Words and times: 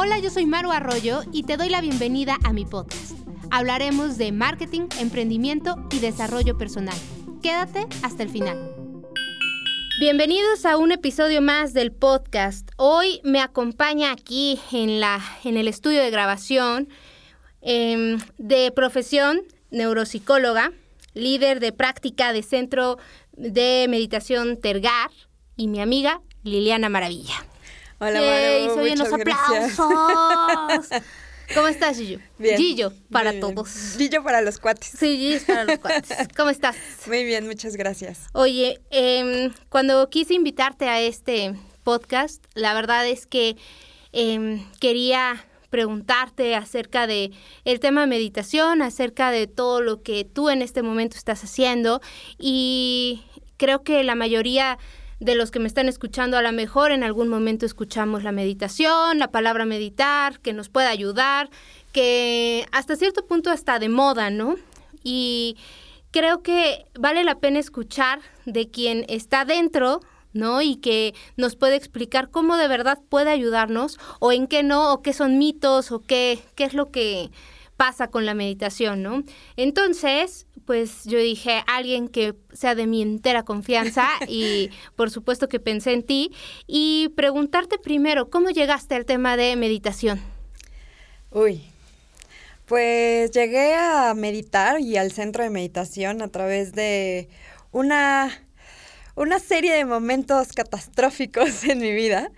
Hola, 0.00 0.20
yo 0.20 0.30
soy 0.30 0.46
Maru 0.46 0.70
Arroyo 0.70 1.22
y 1.32 1.42
te 1.42 1.56
doy 1.56 1.70
la 1.70 1.80
bienvenida 1.80 2.38
a 2.44 2.52
mi 2.52 2.64
podcast. 2.64 3.18
Hablaremos 3.50 4.16
de 4.16 4.30
marketing, 4.30 4.82
emprendimiento 5.00 5.74
y 5.90 5.98
desarrollo 5.98 6.56
personal. 6.56 6.96
Quédate 7.42 7.84
hasta 8.04 8.22
el 8.22 8.28
final. 8.28 8.76
Bienvenidos 9.98 10.64
a 10.66 10.76
un 10.76 10.92
episodio 10.92 11.42
más 11.42 11.74
del 11.74 11.90
podcast. 11.90 12.70
Hoy 12.76 13.20
me 13.24 13.40
acompaña 13.40 14.12
aquí 14.12 14.60
en, 14.70 15.00
la, 15.00 15.20
en 15.42 15.56
el 15.56 15.66
estudio 15.66 16.00
de 16.00 16.12
grabación 16.12 16.88
em, 17.60 18.20
de 18.38 18.70
profesión 18.70 19.42
neuropsicóloga, 19.72 20.70
líder 21.14 21.58
de 21.58 21.72
práctica 21.72 22.32
de 22.32 22.44
Centro 22.44 22.98
de 23.32 23.86
Meditación 23.88 24.60
Tergar 24.60 25.10
y 25.56 25.66
mi 25.66 25.80
amiga 25.80 26.20
Liliana 26.44 26.88
Maravilla. 26.88 27.34
Hola, 28.00 28.20
Maru, 28.20 28.74
soy 28.74 28.92
unos 28.92 29.12
aplausos. 29.12 30.88
¿Cómo 31.54 31.66
estás, 31.66 31.98
Gillo? 31.98 32.20
Bien. 32.38 32.56
Gillo, 32.56 32.92
para 33.10 33.40
todos. 33.40 33.96
Gillo 33.96 34.22
para 34.22 34.40
los 34.40 34.58
cuates. 34.58 34.92
Sí, 34.96 35.18
Gillo 35.18 35.40
para 35.44 35.64
los 35.64 35.78
cuates. 35.80 36.16
¿Cómo 36.36 36.50
estás? 36.50 36.76
Muy 37.08 37.24
bien, 37.24 37.48
muchas 37.48 37.74
gracias. 37.74 38.28
Oye, 38.34 38.80
em, 38.90 39.52
cuando 39.68 40.08
quise 40.10 40.34
invitarte 40.34 40.88
a 40.88 41.00
este 41.00 41.54
podcast, 41.82 42.44
la 42.54 42.72
verdad 42.72 43.04
es 43.04 43.26
que 43.26 43.56
em, 44.12 44.64
quería 44.78 45.44
preguntarte 45.70 46.54
acerca 46.54 47.08
de 47.08 47.32
el 47.64 47.80
tema 47.80 48.02
de 48.02 48.06
meditación, 48.06 48.80
acerca 48.80 49.32
de 49.32 49.48
todo 49.48 49.80
lo 49.80 50.02
que 50.02 50.24
tú 50.24 50.50
en 50.50 50.62
este 50.62 50.82
momento 50.82 51.16
estás 51.16 51.42
haciendo 51.42 52.00
y 52.38 53.24
creo 53.56 53.82
que 53.82 54.04
la 54.04 54.14
mayoría 54.14 54.78
de 55.20 55.34
los 55.34 55.50
que 55.50 55.58
me 55.58 55.66
están 55.66 55.88
escuchando, 55.88 56.36
a 56.36 56.42
lo 56.42 56.52
mejor 56.52 56.92
en 56.92 57.02
algún 57.02 57.28
momento 57.28 57.66
escuchamos 57.66 58.22
la 58.22 58.32
meditación, 58.32 59.18
la 59.18 59.30
palabra 59.30 59.64
meditar, 59.64 60.38
que 60.40 60.52
nos 60.52 60.68
puede 60.68 60.86
ayudar, 60.86 61.50
que 61.92 62.66
hasta 62.72 62.96
cierto 62.96 63.26
punto 63.26 63.52
está 63.52 63.78
de 63.78 63.88
moda, 63.88 64.30
¿no? 64.30 64.56
Y 65.02 65.56
creo 66.10 66.42
que 66.42 66.86
vale 66.98 67.24
la 67.24 67.38
pena 67.40 67.58
escuchar 67.58 68.20
de 68.44 68.70
quien 68.70 69.04
está 69.08 69.44
dentro, 69.44 70.00
¿no? 70.32 70.62
Y 70.62 70.76
que 70.76 71.14
nos 71.36 71.56
puede 71.56 71.76
explicar 71.76 72.30
cómo 72.30 72.56
de 72.56 72.68
verdad 72.68 73.00
puede 73.08 73.30
ayudarnos 73.30 73.98
o 74.20 74.32
en 74.32 74.46
qué 74.46 74.62
no, 74.62 74.92
o 74.92 75.02
qué 75.02 75.12
son 75.12 75.38
mitos, 75.38 75.90
o 75.90 76.00
qué, 76.00 76.38
qué 76.54 76.64
es 76.64 76.74
lo 76.74 76.90
que 76.90 77.30
pasa 77.76 78.08
con 78.08 78.26
la 78.26 78.34
meditación, 78.34 79.02
¿no? 79.02 79.22
Entonces, 79.56 80.47
pues 80.68 81.04
yo 81.04 81.18
dije, 81.18 81.62
alguien 81.66 82.08
que 82.08 82.34
sea 82.52 82.74
de 82.74 82.86
mi 82.86 83.00
entera 83.00 83.42
confianza 83.42 84.06
y 84.28 84.68
por 84.96 85.10
supuesto 85.10 85.48
que 85.48 85.60
pensé 85.60 85.94
en 85.94 86.02
ti 86.02 86.30
y 86.66 87.08
preguntarte 87.16 87.78
primero, 87.78 88.28
¿cómo 88.28 88.50
llegaste 88.50 88.94
al 88.94 89.06
tema 89.06 89.38
de 89.38 89.56
meditación? 89.56 90.20
Uy, 91.30 91.62
pues 92.66 93.30
llegué 93.30 93.76
a 93.76 94.12
meditar 94.12 94.78
y 94.78 94.98
al 94.98 95.10
centro 95.10 95.42
de 95.42 95.48
meditación 95.48 96.20
a 96.20 96.28
través 96.28 96.74
de 96.74 97.30
una, 97.72 98.30
una 99.14 99.38
serie 99.38 99.72
de 99.72 99.86
momentos 99.86 100.48
catastróficos 100.52 101.64
en 101.64 101.78
mi 101.78 101.92
vida, 101.92 102.30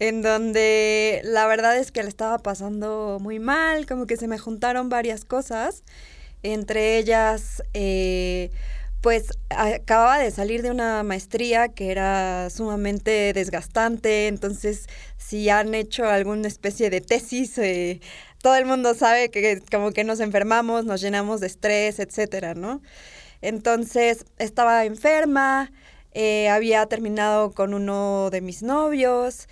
en 0.00 0.22
donde 0.22 1.20
la 1.22 1.46
verdad 1.46 1.78
es 1.78 1.92
que 1.92 2.02
le 2.02 2.08
estaba 2.08 2.38
pasando 2.38 3.18
muy 3.20 3.38
mal, 3.38 3.86
como 3.86 4.08
que 4.08 4.16
se 4.16 4.26
me 4.26 4.38
juntaron 4.38 4.88
varias 4.88 5.24
cosas 5.24 5.84
entre 6.42 6.98
ellas, 6.98 7.62
eh, 7.74 8.50
pues 9.00 9.30
acababa 9.50 10.18
de 10.18 10.30
salir 10.30 10.62
de 10.62 10.70
una 10.70 11.02
maestría 11.02 11.68
que 11.68 11.90
era 11.90 12.50
sumamente 12.50 13.32
desgastante, 13.32 14.26
entonces 14.26 14.86
si 15.16 15.48
han 15.48 15.74
hecho 15.74 16.06
alguna 16.06 16.48
especie 16.48 16.90
de 16.90 17.00
tesis, 17.00 17.56
eh, 17.58 18.00
todo 18.42 18.56
el 18.56 18.64
mundo 18.66 18.94
sabe 18.94 19.30
que 19.30 19.62
como 19.70 19.92
que 19.92 20.04
nos 20.04 20.20
enfermamos, 20.20 20.84
nos 20.84 21.00
llenamos 21.00 21.40
de 21.40 21.46
estrés, 21.48 21.98
etcétera, 21.98 22.54
¿no? 22.54 22.82
Entonces 23.42 24.24
estaba 24.38 24.84
enferma, 24.84 25.72
eh, 26.12 26.48
había 26.48 26.86
terminado 26.86 27.52
con 27.52 27.74
uno 27.74 28.30
de 28.30 28.40
mis 28.40 28.62
novios, 28.62 29.48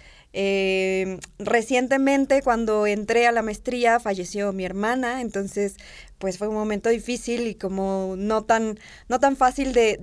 recientemente, 1.39 2.43
cuando 2.43 2.87
entré 2.89 3.27
a 3.29 3.33
la 3.33 3.43
maestría, 3.43 4.01
falleció 4.01 4.53
mi 4.53 4.65
hermana, 4.65 5.21
entonces, 5.21 5.77
pues 6.25 6.39
fue 6.39 6.49
un 6.49 6.55
momento 6.55 6.89
difícil 6.89 7.47
y 7.47 7.55
como 7.55 8.15
no 8.17 8.45
tan, 8.45 8.79
no 9.09 9.21
tan 9.21 9.37
fácil 9.37 9.75
de, 9.75 9.99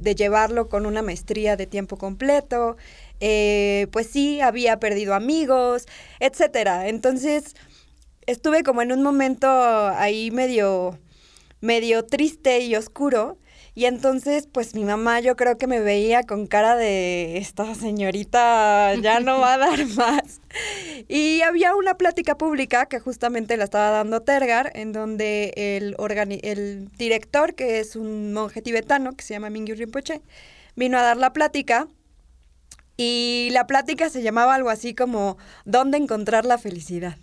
de, 0.00 0.14
llevarlo 0.14 0.68
con 0.68 0.86
una 0.86 1.02
maestría 1.02 1.56
de 1.56 1.66
tiempo 1.66 1.98
completo. 1.98 2.76
Eh, 3.18 3.88
pues 3.90 4.06
sí, 4.06 4.40
había 4.40 4.78
perdido 4.78 5.12
amigos, 5.12 5.86
etcétera. 6.20 6.86
Entonces, 6.86 7.56
estuve 8.26 8.62
como 8.62 8.80
en 8.80 8.92
un 8.92 9.02
momento 9.02 9.48
ahí 9.48 10.30
medio, 10.30 11.00
medio 11.60 12.04
triste 12.04 12.60
y 12.60 12.76
oscuro. 12.76 13.36
Y 13.76 13.84
entonces, 13.84 14.48
pues 14.50 14.74
mi 14.74 14.84
mamá 14.84 15.20
yo 15.20 15.36
creo 15.36 15.58
que 15.58 15.66
me 15.66 15.80
veía 15.80 16.22
con 16.22 16.46
cara 16.46 16.76
de, 16.76 17.36
esta 17.36 17.74
señorita 17.74 18.94
ya 18.94 19.20
no 19.20 19.38
va 19.38 19.52
a 19.52 19.58
dar 19.58 19.86
más. 19.96 20.40
Y 21.08 21.42
había 21.42 21.74
una 21.74 21.98
plática 21.98 22.38
pública 22.38 22.86
que 22.86 23.00
justamente 23.00 23.58
la 23.58 23.64
estaba 23.64 23.90
dando 23.90 24.22
Tergar, 24.22 24.72
en 24.74 24.94
donde 24.94 25.52
el, 25.54 25.94
el 26.42 26.88
director, 26.96 27.54
que 27.54 27.78
es 27.78 27.96
un 27.96 28.32
monje 28.32 28.62
tibetano, 28.62 29.12
que 29.12 29.22
se 29.22 29.34
llama 29.34 29.50
Mingyu 29.50 29.74
Rinpoche, 29.74 30.22
vino 30.74 30.96
a 30.96 31.02
dar 31.02 31.18
la 31.18 31.34
plática. 31.34 31.86
Y 32.96 33.50
la 33.52 33.66
plática 33.66 34.08
se 34.08 34.22
llamaba 34.22 34.54
algo 34.54 34.70
así 34.70 34.94
como, 34.94 35.36
¿dónde 35.66 35.98
encontrar 35.98 36.46
la 36.46 36.56
felicidad? 36.56 37.18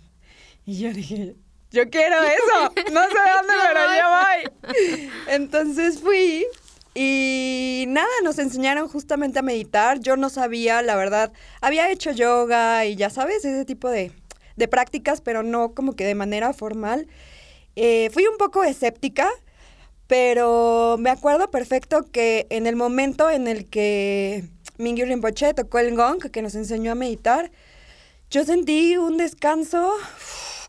Y 0.64 0.78
yo 0.78 0.92
dije, 0.92 1.34
yo 1.74 1.90
quiero 1.90 2.22
eso, 2.22 2.72
no 2.92 3.02
sé 3.02 3.18
dónde, 3.36 3.54
pero 3.66 3.80
yo 3.98 4.96
voy. 4.96 5.10
Entonces 5.26 6.00
fui 6.00 6.46
y 6.94 7.86
nada, 7.88 8.08
nos 8.22 8.38
enseñaron 8.38 8.88
justamente 8.88 9.40
a 9.40 9.42
meditar. 9.42 9.98
Yo 9.98 10.16
no 10.16 10.30
sabía, 10.30 10.80
la 10.82 10.94
verdad, 10.94 11.32
había 11.60 11.90
hecho 11.90 12.12
yoga 12.12 12.86
y 12.86 12.94
ya 12.94 13.10
sabes, 13.10 13.44
ese 13.44 13.64
tipo 13.64 13.90
de, 13.90 14.12
prácticas, 14.70 15.20
pero 15.20 15.42
no 15.42 15.74
como 15.74 15.94
que 15.94 16.06
de 16.06 16.14
manera 16.14 16.52
formal. 16.52 17.08
Eh, 17.74 18.08
fui 18.12 18.24
un 18.26 18.38
poco 18.38 18.62
escéptica, 18.62 19.28
pero 20.06 20.96
me 21.00 21.10
acuerdo 21.10 21.50
perfecto 21.50 22.04
que 22.12 22.46
en 22.50 22.68
el 22.68 22.76
momento 22.76 23.28
en 23.30 23.48
el 23.48 23.68
que 23.68 24.44
Mingyu 24.78 25.06
Rinpoche 25.06 25.54
tocó 25.54 25.80
el 25.80 25.96
gong, 25.96 26.30
que 26.30 26.40
nos 26.40 26.54
enseñó 26.54 26.92
a 26.92 26.94
meditar, 26.94 27.50
yo 28.30 28.44
sentí 28.44 28.96
un 28.96 29.16
descanso 29.16 29.92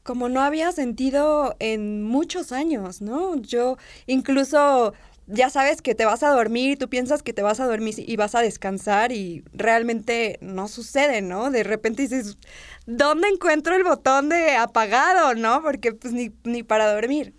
como 0.06 0.30
no 0.30 0.42
había 0.42 0.72
sentido 0.72 1.56
en 1.58 2.04
muchos 2.04 2.52
años, 2.52 3.02
¿no? 3.02 3.36
Yo 3.38 3.78
incluso 4.06 4.94
ya 5.26 5.50
sabes 5.50 5.82
que 5.82 5.96
te 5.96 6.06
vas 6.06 6.22
a 6.22 6.30
dormir 6.30 6.70
y 6.70 6.76
tú 6.76 6.88
piensas 6.90 7.24
que 7.24 7.34
te 7.34 7.42
vas 7.42 7.60
a 7.60 7.66
dormir 7.66 7.96
y 7.98 8.16
vas 8.16 8.36
a 8.36 8.42
descansar 8.42 9.12
y 9.12 9.44
realmente 9.52 10.38
no 10.42 10.68
sucede, 10.68 11.24
¿no? 11.24 11.50
De 11.50 11.64
repente 11.64 12.04
dices, 12.04 12.38
¿dónde 12.86 13.30
encuentro 13.30 13.76
el 13.76 13.84
botón 13.84 14.30
de 14.30 14.56
apagado, 14.56 15.34
no? 15.34 15.64
Porque 15.64 15.94
pues 15.94 16.14
ni, 16.14 16.32
ni 16.44 16.62
para 16.62 16.94
dormir. 16.94 17.34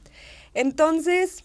Entonces, 0.53 1.45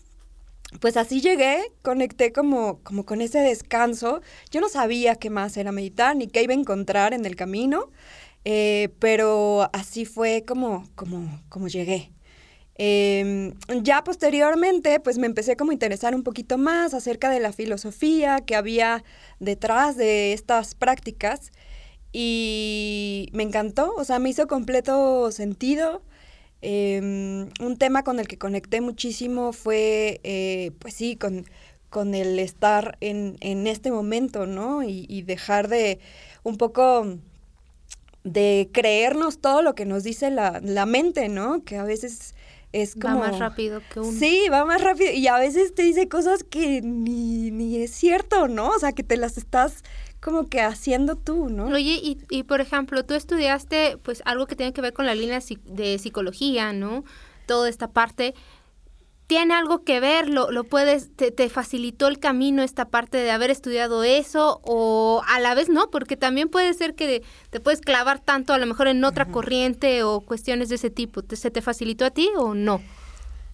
pues 0.79 0.97
así 0.97 1.21
llegué, 1.21 1.61
conecté 1.83 2.31
como, 2.31 2.79
como 2.81 3.05
con 3.05 3.21
ese 3.21 3.39
descanso. 3.39 4.21
Yo 4.49 4.59
no 4.59 4.69
sabía 4.69 5.15
qué 5.15 5.29
más 5.29 5.55
era 5.55 5.71
meditar 5.71 6.15
ni 6.15 6.27
qué 6.27 6.41
iba 6.41 6.53
a 6.53 6.57
encontrar 6.57 7.13
en 7.13 7.27
el 7.27 7.35
camino. 7.35 7.91
Eh, 8.45 8.89
pero 8.99 9.69
así 9.73 10.05
fue 10.05 10.43
como, 10.45 10.87
como, 10.95 11.41
como 11.49 11.67
llegué. 11.67 12.11
Em, 12.75 13.53
ya 13.83 14.03
posteriormente, 14.03 14.99
pues 14.99 15.17
me 15.17 15.27
empecé 15.27 15.55
como 15.55 15.71
a 15.71 15.73
interesar 15.73 16.15
un 16.15 16.23
poquito 16.23 16.57
más 16.57 16.93
acerca 16.93 17.29
de 17.29 17.39
la 17.39 17.53
filosofía 17.53 18.39
que 18.41 18.55
había 18.55 19.03
detrás 19.39 19.97
de 19.97 20.33
estas 20.33 20.73
prácticas 20.75 21.51
y 22.11 23.29
me 23.33 23.43
encantó, 23.43 23.93
o 23.95 24.03
sea, 24.03 24.19
me 24.19 24.29
hizo 24.29 24.47
completo 24.47 25.31
sentido. 25.31 26.01
Em, 26.61 27.49
un 27.59 27.77
tema 27.77 28.03
con 28.03 28.19
el 28.19 28.27
que 28.27 28.37
conecté 28.37 28.81
muchísimo 28.81 29.53
fue, 29.53 30.19
eh, 30.23 30.71
pues 30.79 30.93
sí, 30.95 31.15
con, 31.15 31.45
con 31.89 32.15
el 32.15 32.39
estar 32.39 32.97
en, 33.01 33.37
en 33.41 33.67
este 33.67 33.91
momento, 33.91 34.45
¿no? 34.47 34.83
y 34.83 35.21
dejar 35.23 35.67
de 35.67 35.99
un 36.43 36.57
poco 36.57 37.17
de 38.23 38.69
creernos 38.73 39.39
todo 39.39 39.61
lo 39.61 39.75
que 39.75 39.85
nos 39.85 40.03
dice 40.03 40.29
la, 40.29 40.59
la 40.63 40.85
mente, 40.85 41.29
¿no? 41.29 41.63
Que 41.63 41.77
a 41.77 41.83
veces 41.83 42.35
es 42.71 42.95
como... 42.95 43.19
Va 43.19 43.27
más 43.29 43.39
rápido 43.39 43.81
que 43.91 43.99
uno. 43.99 44.11
Sí, 44.11 44.47
va 44.51 44.65
más 44.65 44.81
rápido. 44.81 45.11
Y 45.11 45.27
a 45.27 45.37
veces 45.37 45.73
te 45.73 45.83
dice 45.83 46.07
cosas 46.07 46.43
que 46.43 46.81
ni, 46.81 47.51
ni 47.51 47.77
es 47.81 47.91
cierto, 47.91 48.47
¿no? 48.47 48.69
O 48.69 48.79
sea, 48.79 48.91
que 48.91 49.03
te 49.03 49.17
las 49.17 49.37
estás 49.37 49.83
como 50.21 50.47
que 50.47 50.61
haciendo 50.61 51.15
tú, 51.15 51.49
¿no? 51.49 51.65
Oye, 51.65 51.99
y, 52.01 52.19
y 52.29 52.43
por 52.43 52.61
ejemplo, 52.61 53.03
tú 53.03 53.15
estudiaste 53.15 53.97
pues 53.97 54.21
algo 54.25 54.45
que 54.45 54.55
tiene 54.55 54.71
que 54.71 54.81
ver 54.81 54.93
con 54.93 55.05
la 55.05 55.15
línea 55.15 55.39
de 55.65 55.97
psicología, 55.97 56.73
¿no? 56.73 57.03
Toda 57.47 57.67
esta 57.69 57.87
parte. 57.89 58.35
Tiene 59.31 59.53
algo 59.53 59.85
que 59.85 60.01
ver, 60.01 60.27
lo, 60.27 60.51
lo 60.51 60.65
puedes, 60.65 61.15
te, 61.15 61.31
te, 61.31 61.47
facilitó 61.47 62.09
el 62.09 62.19
camino 62.19 62.63
esta 62.63 62.89
parte 62.89 63.15
de 63.15 63.31
haber 63.31 63.49
estudiado 63.49 64.03
eso 64.03 64.59
o 64.65 65.21
a 65.25 65.39
la 65.39 65.55
vez 65.55 65.69
no, 65.69 65.89
porque 65.89 66.17
también 66.17 66.49
puede 66.49 66.73
ser 66.73 66.95
que 66.95 67.23
te 67.49 67.61
puedes 67.61 67.79
clavar 67.79 68.19
tanto 68.19 68.51
a 68.51 68.57
lo 68.57 68.65
mejor 68.65 68.89
en 68.89 69.01
otra 69.05 69.27
corriente 69.31 70.03
o 70.03 70.19
cuestiones 70.19 70.67
de 70.67 70.75
ese 70.75 70.89
tipo. 70.89 71.21
¿Se 71.33 71.49
te 71.49 71.61
facilitó 71.61 72.03
a 72.03 72.11
ti 72.11 72.29
o 72.35 72.53
no? 72.53 72.81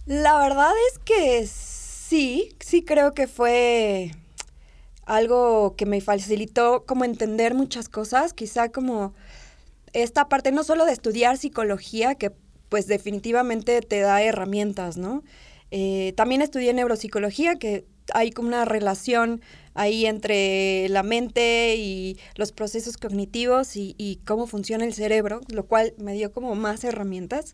La 0.08 0.40
verdad 0.40 0.72
es 0.92 0.98
que 0.98 1.46
sí, 1.46 2.56
sí 2.60 2.82
creo 2.82 3.14
que 3.14 3.28
fue 3.28 4.16
algo 5.06 5.76
que 5.76 5.86
me 5.86 6.02
facilitó 6.02 6.86
como 6.88 7.06
entender 7.06 7.54
muchas 7.54 7.88
cosas, 7.88 8.34
quizá 8.34 8.72
como 8.72 9.14
esta 9.94 10.28
parte 10.28 10.52
no 10.52 10.64
solo 10.64 10.86
de 10.86 10.94
estudiar 10.94 11.38
psicología, 11.38 12.16
que 12.16 12.32
pues 12.68 12.88
definitivamente 12.88 13.80
te 13.82 14.00
da 14.00 14.24
herramientas, 14.24 14.98
¿no? 14.98 15.22
Eh, 15.72 16.14
también 16.16 16.42
estudié 16.42 16.74
neuropsicología, 16.74 17.56
que 17.56 17.86
hay 18.14 18.32
como 18.32 18.48
una 18.48 18.66
relación 18.66 19.42
ahí 19.74 20.06
entre 20.06 20.90
la 20.90 21.04
mente 21.04 21.76
y 21.78 22.18
los 22.36 22.52
procesos 22.52 22.98
cognitivos 22.98 23.76
y, 23.76 24.22
cómo 24.26 24.48
funciona 24.48 24.86
el 24.86 24.94
cerebro, 24.94 25.42
lo 25.50 25.66
cual 25.68 25.94
me 25.98 26.14
dio 26.14 26.32
como 26.32 26.56
más 26.56 26.84
herramientas. 26.84 27.54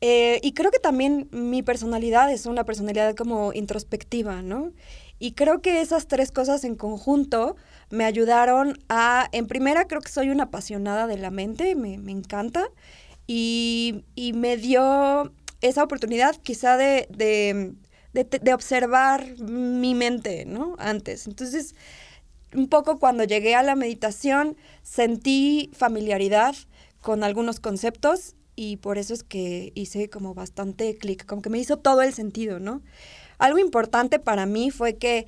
Eh, 0.00 0.40
y 0.42 0.52
creo 0.52 0.70
que 0.70 0.78
también 0.78 1.28
mi 1.32 1.62
personalidad 1.62 2.30
es 2.30 2.46
una 2.46 2.64
personalidad 2.64 3.14
como 3.14 3.52
introspectiva, 3.52 4.42
¿no? 4.42 4.72
Y 5.18 5.32
creo 5.32 5.62
que 5.62 5.80
esas 5.80 6.08
tres 6.08 6.32
cosas 6.32 6.64
en 6.64 6.76
conjunto 6.76 7.56
me 7.90 8.04
ayudaron 8.04 8.78
a, 8.88 9.28
en 9.32 9.46
primera, 9.46 9.86
creo 9.86 10.00
que 10.00 10.10
soy 10.10 10.30
una 10.30 10.44
apasionada 10.44 11.06
de 11.06 11.16
la 11.16 11.30
mente, 11.30 11.74
me, 11.74 11.98
me 11.98 12.12
encanta, 12.12 12.68
y, 13.26 14.04
y 14.14 14.32
me 14.34 14.56
dio 14.56 15.32
esa 15.68 15.82
oportunidad 15.82 16.36
quizá 16.36 16.76
de, 16.76 17.08
de, 18.12 18.54
observar 18.54 19.40
mi 19.40 19.94
mente, 19.94 20.44
¿no? 20.44 20.76
Antes. 20.78 21.26
Entonces, 21.26 21.74
un 22.54 22.68
poco 22.68 22.98
cuando 22.98 23.24
llegué 23.24 23.54
a 23.54 23.62
la 23.62 23.74
meditación, 23.74 24.56
sentí 24.82 25.70
familiaridad 25.72 26.54
con 27.00 27.24
algunos 27.24 27.60
conceptos 27.60 28.36
y 28.56 28.76
por 28.76 28.98
eso 28.98 29.14
es 29.14 29.22
que 29.24 29.72
hice 29.74 30.10
como 30.10 30.34
bastante 30.34 30.96
clic, 30.96 31.24
como 31.24 31.40
que 31.40 31.50
me 31.50 31.58
hizo 31.58 31.78
todo 31.78 32.02
el 32.02 32.12
sentido, 32.12 32.60
¿no? 32.60 32.82
Algo 33.38 33.58
importante 33.58 34.18
para 34.18 34.44
mí 34.44 34.70
fue 34.70 34.96
que 34.96 35.26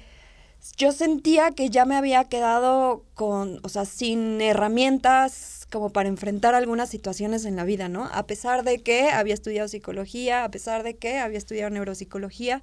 yo 0.76 0.92
sentía 0.92 1.50
que 1.50 1.70
ya 1.70 1.86
me 1.86 1.96
había 1.96 2.24
quedado 2.24 3.04
con, 3.14 3.60
o 3.62 3.68
sea, 3.70 3.86
sin 3.86 4.40
herramientas 4.42 5.55
como 5.70 5.90
para 5.90 6.08
enfrentar 6.08 6.54
algunas 6.54 6.88
situaciones 6.88 7.44
en 7.44 7.56
la 7.56 7.64
vida, 7.64 7.88
¿no? 7.88 8.04
A 8.12 8.26
pesar 8.26 8.62
de 8.62 8.78
que 8.78 9.10
había 9.10 9.34
estudiado 9.34 9.68
psicología, 9.68 10.44
a 10.44 10.50
pesar 10.50 10.82
de 10.82 10.96
que 10.96 11.18
había 11.18 11.38
estudiado 11.38 11.70
neuropsicología. 11.70 12.62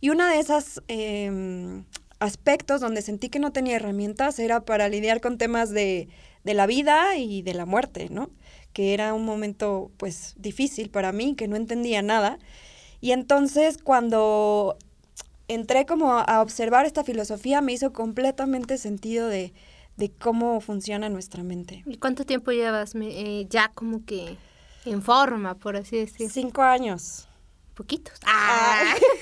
Y 0.00 0.10
una 0.10 0.30
de 0.30 0.38
esas 0.38 0.80
em, 0.88 1.84
aspectos 2.20 2.80
donde 2.80 3.02
sentí 3.02 3.28
que 3.28 3.40
no 3.40 3.52
tenía 3.52 3.76
herramientas 3.76 4.38
era 4.38 4.64
para 4.64 4.88
lidiar 4.88 5.20
con 5.20 5.38
temas 5.38 5.70
de, 5.70 6.08
de 6.44 6.54
la 6.54 6.66
vida 6.66 7.16
y 7.16 7.42
de 7.42 7.54
la 7.54 7.66
muerte, 7.66 8.08
¿no? 8.10 8.30
Que 8.72 8.94
era 8.94 9.14
un 9.14 9.24
momento, 9.24 9.90
pues, 9.96 10.34
difícil 10.36 10.90
para 10.90 11.10
mí, 11.12 11.34
que 11.34 11.48
no 11.48 11.56
entendía 11.56 12.02
nada. 12.02 12.38
Y 13.00 13.12
entonces 13.12 13.78
cuando 13.78 14.76
entré 15.48 15.86
como 15.86 16.12
a 16.12 16.40
observar 16.42 16.86
esta 16.86 17.02
filosofía, 17.02 17.60
me 17.62 17.72
hizo 17.72 17.92
completamente 17.92 18.78
sentido 18.78 19.26
de, 19.28 19.52
cómo 20.18 20.60
funciona 20.60 21.08
nuestra 21.08 21.42
mente. 21.42 21.82
¿Y 21.86 21.96
cuánto 21.96 22.24
tiempo 22.24 22.52
llevas 22.52 22.94
eh, 22.94 23.46
ya 23.50 23.68
como 23.74 24.04
que 24.04 24.36
en 24.84 25.02
forma, 25.02 25.54
por 25.54 25.76
así 25.76 25.98
decirlo? 25.98 26.32
Cinco 26.32 26.62
años. 26.62 27.28
Poquitos. 27.74 28.18
Ah. 28.24 28.94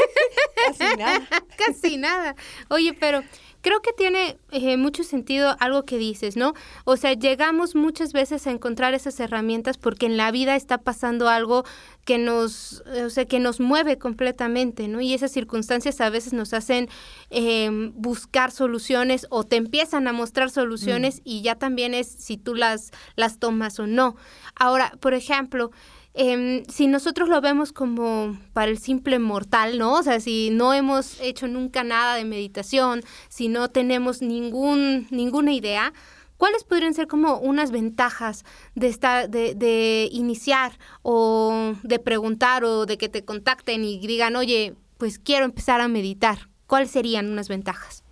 Casi 0.57 0.97
nada. 0.97 1.29
Casi 1.59 1.97
nada. 1.97 2.35
Oye, 2.69 2.95
pero 2.95 3.23
creo 3.67 3.83
que 3.83 3.93
tiene 3.93 4.39
eh, 4.53 4.77
mucho 4.77 5.03
sentido 5.03 5.57
algo 5.59 5.85
que 5.85 5.99
dices, 5.99 6.37
¿no? 6.37 6.55
O 6.85 6.97
sea, 6.97 7.15
llegamos 7.15 7.75
muchas 7.75 8.13
veces 8.13 8.47
a 8.47 8.53
encontrar 8.53 8.95
esas 8.95 9.19
herramientas 9.19 9.77
porque 9.77 10.07
en 10.07 10.17
la 10.17 10.31
vida 10.31 10.55
está 10.55 10.79
pasando 10.79 11.29
algo 11.29 11.65
que 12.05 12.17
nos, 12.19 12.85
eh, 12.95 13.03
o 13.03 13.11
sea, 13.11 13.25
que 13.25 13.41
nos 13.41 13.59
mueve 13.59 13.99
completamente, 13.99 14.87
¿no? 14.87 15.01
Y 15.01 15.15
esas 15.15 15.33
circunstancias 15.33 16.01
a 16.01 16.11
veces 16.11 16.33
nos 16.33 16.53
hacen 16.55 16.89
em, 17.31 17.93
buscar 17.97 18.53
soluciones 18.53 19.27
o 19.31 19.43
te 19.43 19.57
empiezan 19.57 20.07
a 20.07 20.13
mostrar 20.13 20.51
soluciones 20.51 21.17
mm. 21.17 21.23
y 21.25 21.43
ya 21.43 21.57
también 21.57 21.93
es 21.93 22.07
si 22.07 22.37
tú 22.37 22.55
las, 22.55 22.93
las 23.17 23.41
tomas 23.41 23.81
o 23.81 23.89
no. 23.89 24.15
Ahora, 24.55 24.93
por 25.01 25.13
ejemplo, 25.13 25.73
Em, 26.19 26.65
si 26.65 26.87
nosotros 26.87 27.29
lo 27.29 27.43
vemos 27.43 27.73
como 27.73 28.39
para 28.55 28.71
el 28.71 28.79
simple 28.79 29.19
mortal, 29.19 29.77
¿no? 29.77 29.93
O 29.93 30.03
sea, 30.03 30.19
si 30.19 30.49
no 30.49 30.73
hemos 30.73 31.21
hecho 31.21 31.47
nunca 31.47 31.85
nada 31.85 32.15
de 32.15 32.25
meditación, 32.25 33.03
si 33.29 33.49
no 33.49 33.69
tenemos 33.69 34.23
ningún, 34.23 35.07
ninguna 35.11 35.53
idea, 35.53 35.93
¿cuáles 36.39 36.65
podrían 36.65 36.95
ser 36.95 37.07
como 37.07 37.37
unas 37.37 37.71
ventajas 37.71 38.47
de, 38.75 38.87
estar, 38.87 39.29
de, 39.29 39.55
de 39.55 40.09
iniciar 40.11 40.79
o 41.03 41.75
de 41.83 41.99
preguntar 41.99 42.65
o 42.65 42.87
de 42.87 42.97
que 42.97 43.11
te 43.11 43.23
contacten 43.23 43.85
y 43.85 43.99
digan, 44.07 44.37
oye, 44.37 44.75
pues 44.97 45.19
quiero 45.19 45.45
empezar 45.45 45.83
a 45.83 45.89
meditar? 45.89 46.49
¿Cuáles 46.67 46.93
serían 46.93 47.31
unas 47.31 47.51
ventajas? 47.51 48.05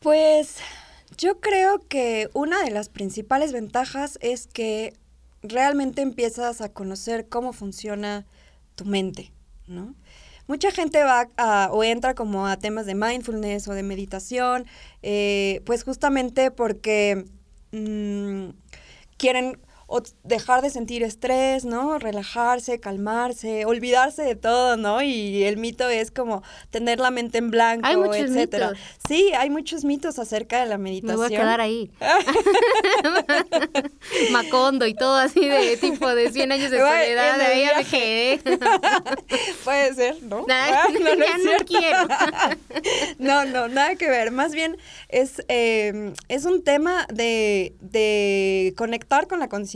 Pues 0.00 0.56
yo 1.16 1.38
creo 1.38 1.78
que 1.88 2.30
una 2.34 2.64
de 2.64 2.72
las 2.72 2.88
principales 2.88 3.52
ventajas 3.52 4.18
es 4.20 4.48
que 4.48 4.92
realmente 5.48 6.02
empiezas 6.02 6.60
a 6.60 6.68
conocer 6.68 7.28
cómo 7.28 7.52
funciona 7.52 8.26
tu 8.74 8.84
mente, 8.84 9.32
¿no? 9.66 9.94
Mucha 10.48 10.70
gente 10.70 11.02
va 11.02 11.28
o 11.72 11.82
entra 11.82 12.14
como 12.14 12.46
a 12.46 12.56
temas 12.56 12.86
de 12.86 12.94
mindfulness 12.94 13.66
o 13.66 13.72
de 13.72 13.82
meditación, 13.82 14.66
eh, 15.02 15.60
pues 15.66 15.82
justamente 15.82 16.52
porque 16.52 17.24
mm, 17.72 18.50
quieren 19.16 19.58
o 19.88 20.02
dejar 20.24 20.62
de 20.62 20.70
sentir 20.70 21.04
estrés, 21.04 21.64
¿no? 21.64 21.98
Relajarse, 21.98 22.80
calmarse, 22.80 23.64
olvidarse 23.66 24.22
de 24.22 24.34
todo, 24.34 24.76
¿no? 24.76 25.00
Y 25.00 25.44
el 25.44 25.58
mito 25.58 25.88
es 25.88 26.10
como 26.10 26.42
tener 26.70 26.98
la 26.98 27.12
mente 27.12 27.38
en 27.38 27.52
blanco, 27.52 27.86
hay 27.86 27.96
muchos 27.96 28.16
etcétera. 28.16 28.70
Mitos. 28.70 28.82
Sí, 29.06 29.32
hay 29.34 29.48
muchos 29.48 29.84
mitos 29.84 30.18
acerca 30.18 30.60
de 30.60 30.66
la 30.66 30.76
meditación. 30.76 31.20
Me 31.20 31.28
voy 31.28 31.36
a 31.36 31.38
quedar 31.38 31.60
ahí. 31.60 31.92
Macondo 34.32 34.86
y 34.86 34.94
todo 34.94 35.14
así 35.16 35.48
de 35.48 35.76
tipo 35.76 36.12
de 36.12 36.32
100 36.32 36.52
años 36.52 36.70
de 36.72 36.80
soledad, 36.80 37.38
de 37.38 38.40
me 38.44 38.56
Puede 39.64 39.94
ser, 39.94 40.20
¿no? 40.24 40.44
Ah, 40.50 40.88
no, 40.92 41.14
no 41.14 41.24
ya 41.24 41.38
no 41.38 41.64
quiero. 41.64 42.08
no, 43.18 43.44
no, 43.44 43.68
nada 43.68 43.94
que 43.94 44.08
ver. 44.08 44.32
Más 44.32 44.52
bien 44.52 44.76
es, 45.08 45.44
eh, 45.46 46.12
es 46.28 46.44
un 46.44 46.64
tema 46.64 47.06
de, 47.12 47.76
de 47.80 48.74
conectar 48.76 49.28
con 49.28 49.38
la 49.38 49.48
conciencia 49.48 49.75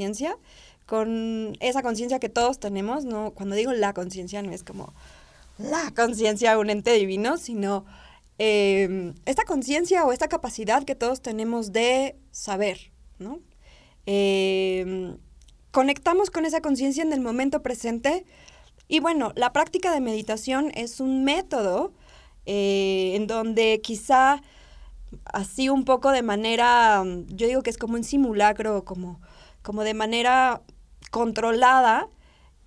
con 0.87 1.57
esa 1.61 1.83
conciencia 1.83 2.19
que 2.19 2.29
todos 2.29 2.59
tenemos, 2.59 3.05
no, 3.05 3.33
cuando 3.33 3.55
digo 3.55 3.73
la 3.73 3.93
conciencia 3.95 4.43
no 4.43 4.51
es 4.51 4.65
como 4.65 4.93
la 5.59 5.93
conciencia 5.95 6.59
un 6.59 6.71
ente 6.71 6.93
divino, 6.95 7.37
sino 7.37 7.85
em, 8.39 9.15
esta 9.27 9.45
conciencia 9.45 10.05
o 10.05 10.13
esta 10.13 10.29
capacidad 10.29 10.85
que 10.85 10.95
todos 10.95 11.21
tenemos 11.21 11.73
de 11.73 12.17
saber, 12.33 12.91
¿no? 13.19 13.39
Em, 14.07 15.19
conectamos 15.71 16.31
con 16.31 16.45
esa 16.45 16.61
conciencia 16.61 17.03
en 17.03 17.13
el 17.13 17.21
momento 17.21 17.63
presente 17.63 18.25
y 18.89 18.99
bueno, 18.99 19.33
la 19.37 19.53
práctica 19.53 19.93
de 19.93 20.01
meditación 20.01 20.73
es 20.75 20.99
un 20.99 21.23
método 21.23 21.93
eh, 22.47 23.13
en 23.15 23.29
donde 23.29 23.81
quizá 23.81 24.43
así 25.25 25.69
un 25.69 25.85
poco 25.85 26.11
de 26.11 26.23
manera, 26.23 27.05
yo 27.29 27.47
digo 27.47 27.63
que 27.63 27.71
es 27.71 27.79
como 27.79 27.95
un 27.95 28.05
simulacro, 28.05 28.85
como 28.85 29.21
como 29.63 29.85
de 29.85 29.95
manera 29.95 30.63
controlada, 31.11 32.09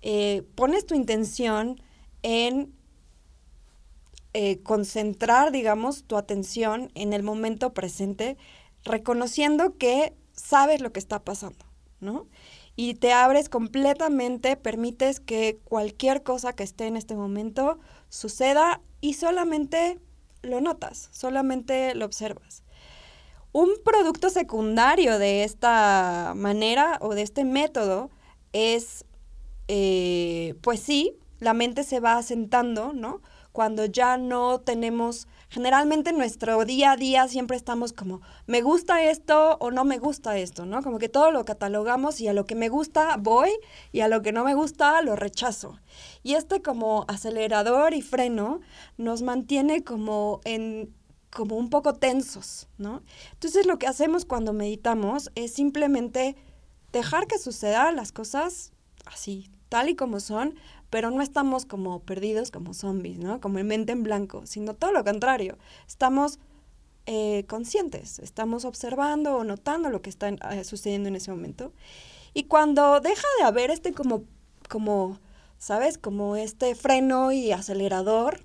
eh, 0.02 0.42
pones 0.54 0.86
tu 0.86 0.94
intención 0.94 1.80
en 2.22 2.74
eh, 4.34 4.60
concentrar, 4.62 5.52
digamos, 5.52 6.04
tu 6.04 6.16
atención 6.16 6.90
en 6.96 7.12
el 7.12 7.22
momento 7.22 7.72
presente, 7.72 8.36
reconociendo 8.82 9.78
que 9.78 10.12
sabes 10.32 10.80
lo 10.80 10.92
que 10.92 10.98
está 10.98 11.22
pasando, 11.22 11.64
¿no? 12.00 12.26
Y 12.74 12.94
te 12.94 13.12
abres 13.12 13.48
completamente, 13.48 14.56
permites 14.56 15.20
que 15.20 15.60
cualquier 15.62 16.24
cosa 16.24 16.52
que 16.52 16.64
esté 16.64 16.88
en 16.88 16.96
este 16.96 17.14
momento 17.14 17.78
suceda 18.08 18.80
y 19.00 19.14
solamente 19.14 20.00
lo 20.42 20.60
notas, 20.60 21.10
solamente 21.12 21.94
lo 21.94 22.04
observas. 22.04 22.63
Un 23.56 23.70
producto 23.84 24.30
secundario 24.30 25.20
de 25.20 25.44
esta 25.44 26.32
manera 26.34 26.98
o 27.00 27.14
de 27.14 27.22
este 27.22 27.44
método 27.44 28.10
es, 28.52 29.04
eh, 29.68 30.56
pues 30.60 30.80
sí, 30.80 31.20
la 31.38 31.54
mente 31.54 31.84
se 31.84 32.00
va 32.00 32.18
asentando, 32.18 32.92
¿no? 32.92 33.22
Cuando 33.52 33.84
ya 33.84 34.16
no 34.16 34.58
tenemos 34.58 35.28
generalmente 35.50 36.10
en 36.10 36.18
nuestro 36.18 36.64
día 36.64 36.90
a 36.90 36.96
día 36.96 37.28
siempre 37.28 37.56
estamos 37.56 37.92
como, 37.92 38.22
me 38.48 38.60
gusta 38.60 39.04
esto 39.04 39.56
o 39.60 39.70
no 39.70 39.84
me 39.84 39.98
gusta 39.98 40.36
esto, 40.36 40.66
¿no? 40.66 40.82
Como 40.82 40.98
que 40.98 41.08
todo 41.08 41.30
lo 41.30 41.44
catalogamos 41.44 42.20
y 42.20 42.26
a 42.26 42.32
lo 42.32 42.46
que 42.46 42.56
me 42.56 42.68
gusta 42.68 43.16
voy 43.20 43.50
y 43.92 44.00
a 44.00 44.08
lo 44.08 44.20
que 44.20 44.32
no 44.32 44.42
me 44.42 44.54
gusta 44.54 45.00
lo 45.00 45.14
rechazo. 45.14 45.78
Y 46.24 46.34
este 46.34 46.60
como 46.60 47.04
acelerador 47.06 47.94
y 47.94 48.02
freno 48.02 48.62
nos 48.96 49.22
mantiene 49.22 49.84
como 49.84 50.40
en 50.42 50.92
como 51.34 51.56
un 51.56 51.68
poco 51.68 51.94
tensos, 51.94 52.68
¿no? 52.78 53.02
Entonces 53.32 53.66
lo 53.66 53.78
que 53.78 53.86
hacemos 53.86 54.24
cuando 54.24 54.52
meditamos 54.52 55.30
es 55.34 55.52
simplemente 55.52 56.36
dejar 56.92 57.26
que 57.26 57.38
sucedan 57.38 57.96
las 57.96 58.12
cosas 58.12 58.72
así, 59.04 59.50
tal 59.68 59.88
y 59.88 59.96
como 59.96 60.20
son, 60.20 60.54
pero 60.90 61.10
no 61.10 61.20
estamos 61.22 61.66
como 61.66 62.00
perdidos 62.00 62.52
como 62.52 62.72
zombies, 62.72 63.18
¿no? 63.18 63.40
Como 63.40 63.58
en 63.58 63.66
mente 63.66 63.92
en 63.92 64.04
blanco, 64.04 64.46
sino 64.46 64.74
todo 64.74 64.92
lo 64.92 65.02
contrario. 65.04 65.58
Estamos 65.88 66.38
eh, 67.06 67.44
conscientes, 67.48 68.20
estamos 68.20 68.64
observando 68.64 69.36
o 69.36 69.44
notando 69.44 69.90
lo 69.90 70.00
que 70.02 70.10
está 70.10 70.28
eh, 70.28 70.64
sucediendo 70.64 71.08
en 71.08 71.16
ese 71.16 71.32
momento. 71.32 71.72
Y 72.32 72.44
cuando 72.44 73.00
deja 73.00 73.26
de 73.38 73.44
haber 73.44 73.72
este 73.72 73.92
como, 73.92 74.22
como, 74.68 75.18
¿sabes? 75.58 75.98
Como 75.98 76.36
este 76.36 76.76
freno 76.76 77.32
y 77.32 77.50
acelerador, 77.50 78.44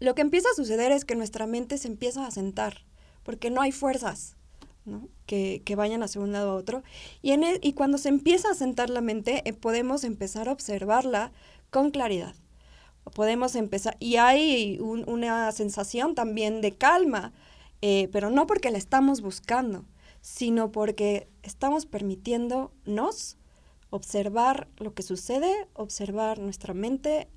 lo 0.00 0.14
que 0.14 0.22
empieza 0.22 0.48
a 0.50 0.56
suceder 0.56 0.92
es 0.92 1.04
que 1.04 1.16
nuestra 1.16 1.46
mente 1.46 1.78
se 1.78 1.88
empieza 1.88 2.26
a 2.26 2.30
sentar, 2.30 2.84
porque 3.22 3.50
no 3.50 3.60
hay 3.60 3.72
fuerzas. 3.72 4.36
¿no? 4.84 5.08
Que, 5.26 5.62
que, 5.64 5.74
vayan 5.74 6.04
hacia 6.04 6.20
un 6.20 6.32
lado 6.32 6.52
a 6.52 6.54
otro. 6.54 6.84
Y, 7.20 7.32
en 7.32 7.42
e, 7.42 7.58
y 7.60 7.72
cuando 7.72 7.98
se 7.98 8.08
empieza 8.08 8.50
a 8.52 8.54
sentar 8.54 8.88
la 8.88 9.00
mente, 9.00 9.42
eh, 9.44 9.52
podemos 9.52 10.04
empezar 10.04 10.48
a 10.48 10.52
observarla 10.52 11.32
con 11.70 11.90
claridad. 11.90 12.36
Podemos 13.14 13.56
empezar, 13.56 13.96
y 14.00 14.16
hay 14.16 14.78
una 14.80 15.50
sensación 15.52 16.14
también 16.14 16.60
de 16.60 16.72
calma, 16.72 17.32
eh, 17.82 18.08
pero 18.12 18.30
no 18.30 18.46
porque 18.46 18.70
la 18.70 18.78
estamos 18.78 19.20
buscando, 19.20 19.84
sino 20.20 20.72
porque 20.72 21.28
estamos 21.42 21.86
permitiéndonos 21.86 23.36
observar 23.90 24.68
lo 24.78 24.92
que 24.94 25.02
sucede, 25.02 25.68
observar 25.74 26.40
nuestra 26.40 26.74
mente, 26.74 27.28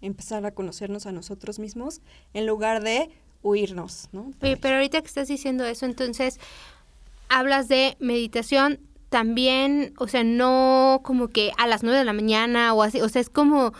empezar 0.00 0.44
a 0.46 0.52
conocernos 0.52 1.06
a 1.06 1.12
nosotros 1.12 1.58
mismos, 1.58 2.00
en 2.34 2.46
lugar 2.46 2.82
de 2.82 3.10
huirnos, 3.42 4.08
¿no? 4.12 4.32
pero 4.40 4.76
ahorita 4.76 5.00
que 5.00 5.06
estás 5.06 5.28
diciendo 5.28 5.64
eso, 5.64 5.86
entonces 5.86 6.38
hablas 7.28 7.68
de 7.68 7.96
meditación 8.00 8.80
también, 9.08 9.92
o 9.98 10.08
sea, 10.08 10.24
no 10.24 11.00
como 11.02 11.28
que 11.28 11.52
a 11.58 11.66
las 11.66 11.82
nueve 11.82 11.98
de 11.98 12.04
la 12.04 12.12
mañana 12.12 12.72
o 12.74 12.82
así, 12.82 13.00
o 13.00 13.08
sea, 13.08 13.20
es 13.20 13.28
como 13.30 13.72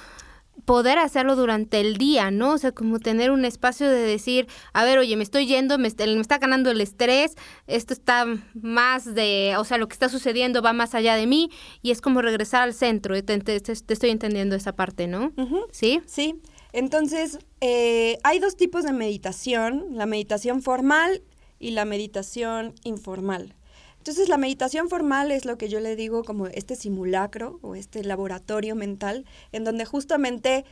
poder 0.65 0.99
hacerlo 0.99 1.37
durante 1.37 1.81
el 1.81 1.97
día, 1.97 2.31
¿no? 2.31 2.53
O 2.53 2.59
sea, 2.59 2.73
como 2.73 2.99
tener 2.99 3.31
un 3.31 3.45
espacio 3.45 3.89
de 3.89 4.01
decir, 4.01 4.47
a 4.73 4.85
ver, 4.85 4.99
oye, 4.99 5.17
me 5.17 5.23
estoy 5.23 5.47
yendo, 5.47 5.79
me, 5.79 5.89
me 5.99 6.21
está 6.21 6.39
ganando 6.39 6.71
el 6.71 6.81
estrés, 6.81 7.37
esto 7.67 7.93
está 7.93 8.27
más 8.55 9.15
de, 9.15 9.55
o 9.59 9.65
sea, 9.65 9.79
lo 9.79 9.89
que 9.89 9.95
está 9.95 10.09
sucediendo 10.09 10.63
va 10.63 10.73
más 10.73 10.95
allá 10.95 11.15
de 11.17 11.27
mí 11.27 11.51
y 11.83 11.91
es 11.91 12.01
como 12.01 12.23
regresar 12.23 12.63
al 12.63 12.75
centro, 12.75 13.21
te, 13.23 13.39
te, 13.39 13.73
estoy 13.73 14.11
entendiendo 14.11 14.57
esa 14.57 14.73
parte, 14.73 15.07
¿no? 15.07 15.33
¿Sí? 15.73 16.01
Sí. 16.07 16.41
Entonces, 16.73 17.39
eh, 17.61 18.19
hay 18.23 18.39
dos 18.39 18.57
tipos 18.57 18.85
de 18.85 18.93
meditación, 18.93 19.87
la 19.91 20.07
meditación 20.07 20.63
formal 20.63 21.23
y 21.59 21.73
la 21.73 21.85
meditación 21.85 22.75
informal. 22.85 23.55
Entonces 24.01 24.31
la 24.31 24.39
meditación 24.39 24.89
formal 24.89 25.31
es 25.31 25.45
lo 25.45 25.59
que 25.59 25.69
yo 25.69 25.79
le 25.79 25.95
digo 25.95 26.25
como 26.25 26.47
este 26.47 26.75
simulacro 26.75 27.59
o 27.61 27.75
este 27.75 28.03
laboratorio 28.03 28.75
mental 28.75 29.27
en 29.53 29.63
donde 29.63 29.85
justamente 29.85 30.65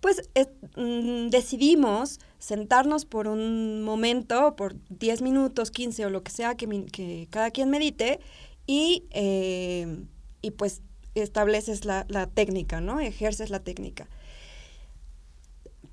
pues 0.00 0.30
mm, 0.76 1.28
decidimos 1.30 2.20
sentarnos 2.38 3.04
por 3.04 3.26
un 3.26 3.82
momento, 3.82 4.54
por 4.54 4.76
10 4.88 5.22
minutos, 5.22 5.72
15 5.72 6.06
o 6.06 6.10
lo 6.10 6.22
que 6.22 6.30
sea 6.30 6.54
que, 6.54 7.26
cada 7.30 7.50
quien 7.50 7.70
medite 7.70 8.20
y, 8.68 9.04
eh, 9.10 10.04
y 10.40 10.52
pues 10.52 10.82
estableces 11.16 11.86
la, 11.86 12.06
la 12.08 12.28
técnica, 12.28 12.80
¿no? 12.80 13.00
Ejerces 13.00 13.50
la 13.50 13.64
técnica. 13.64 14.08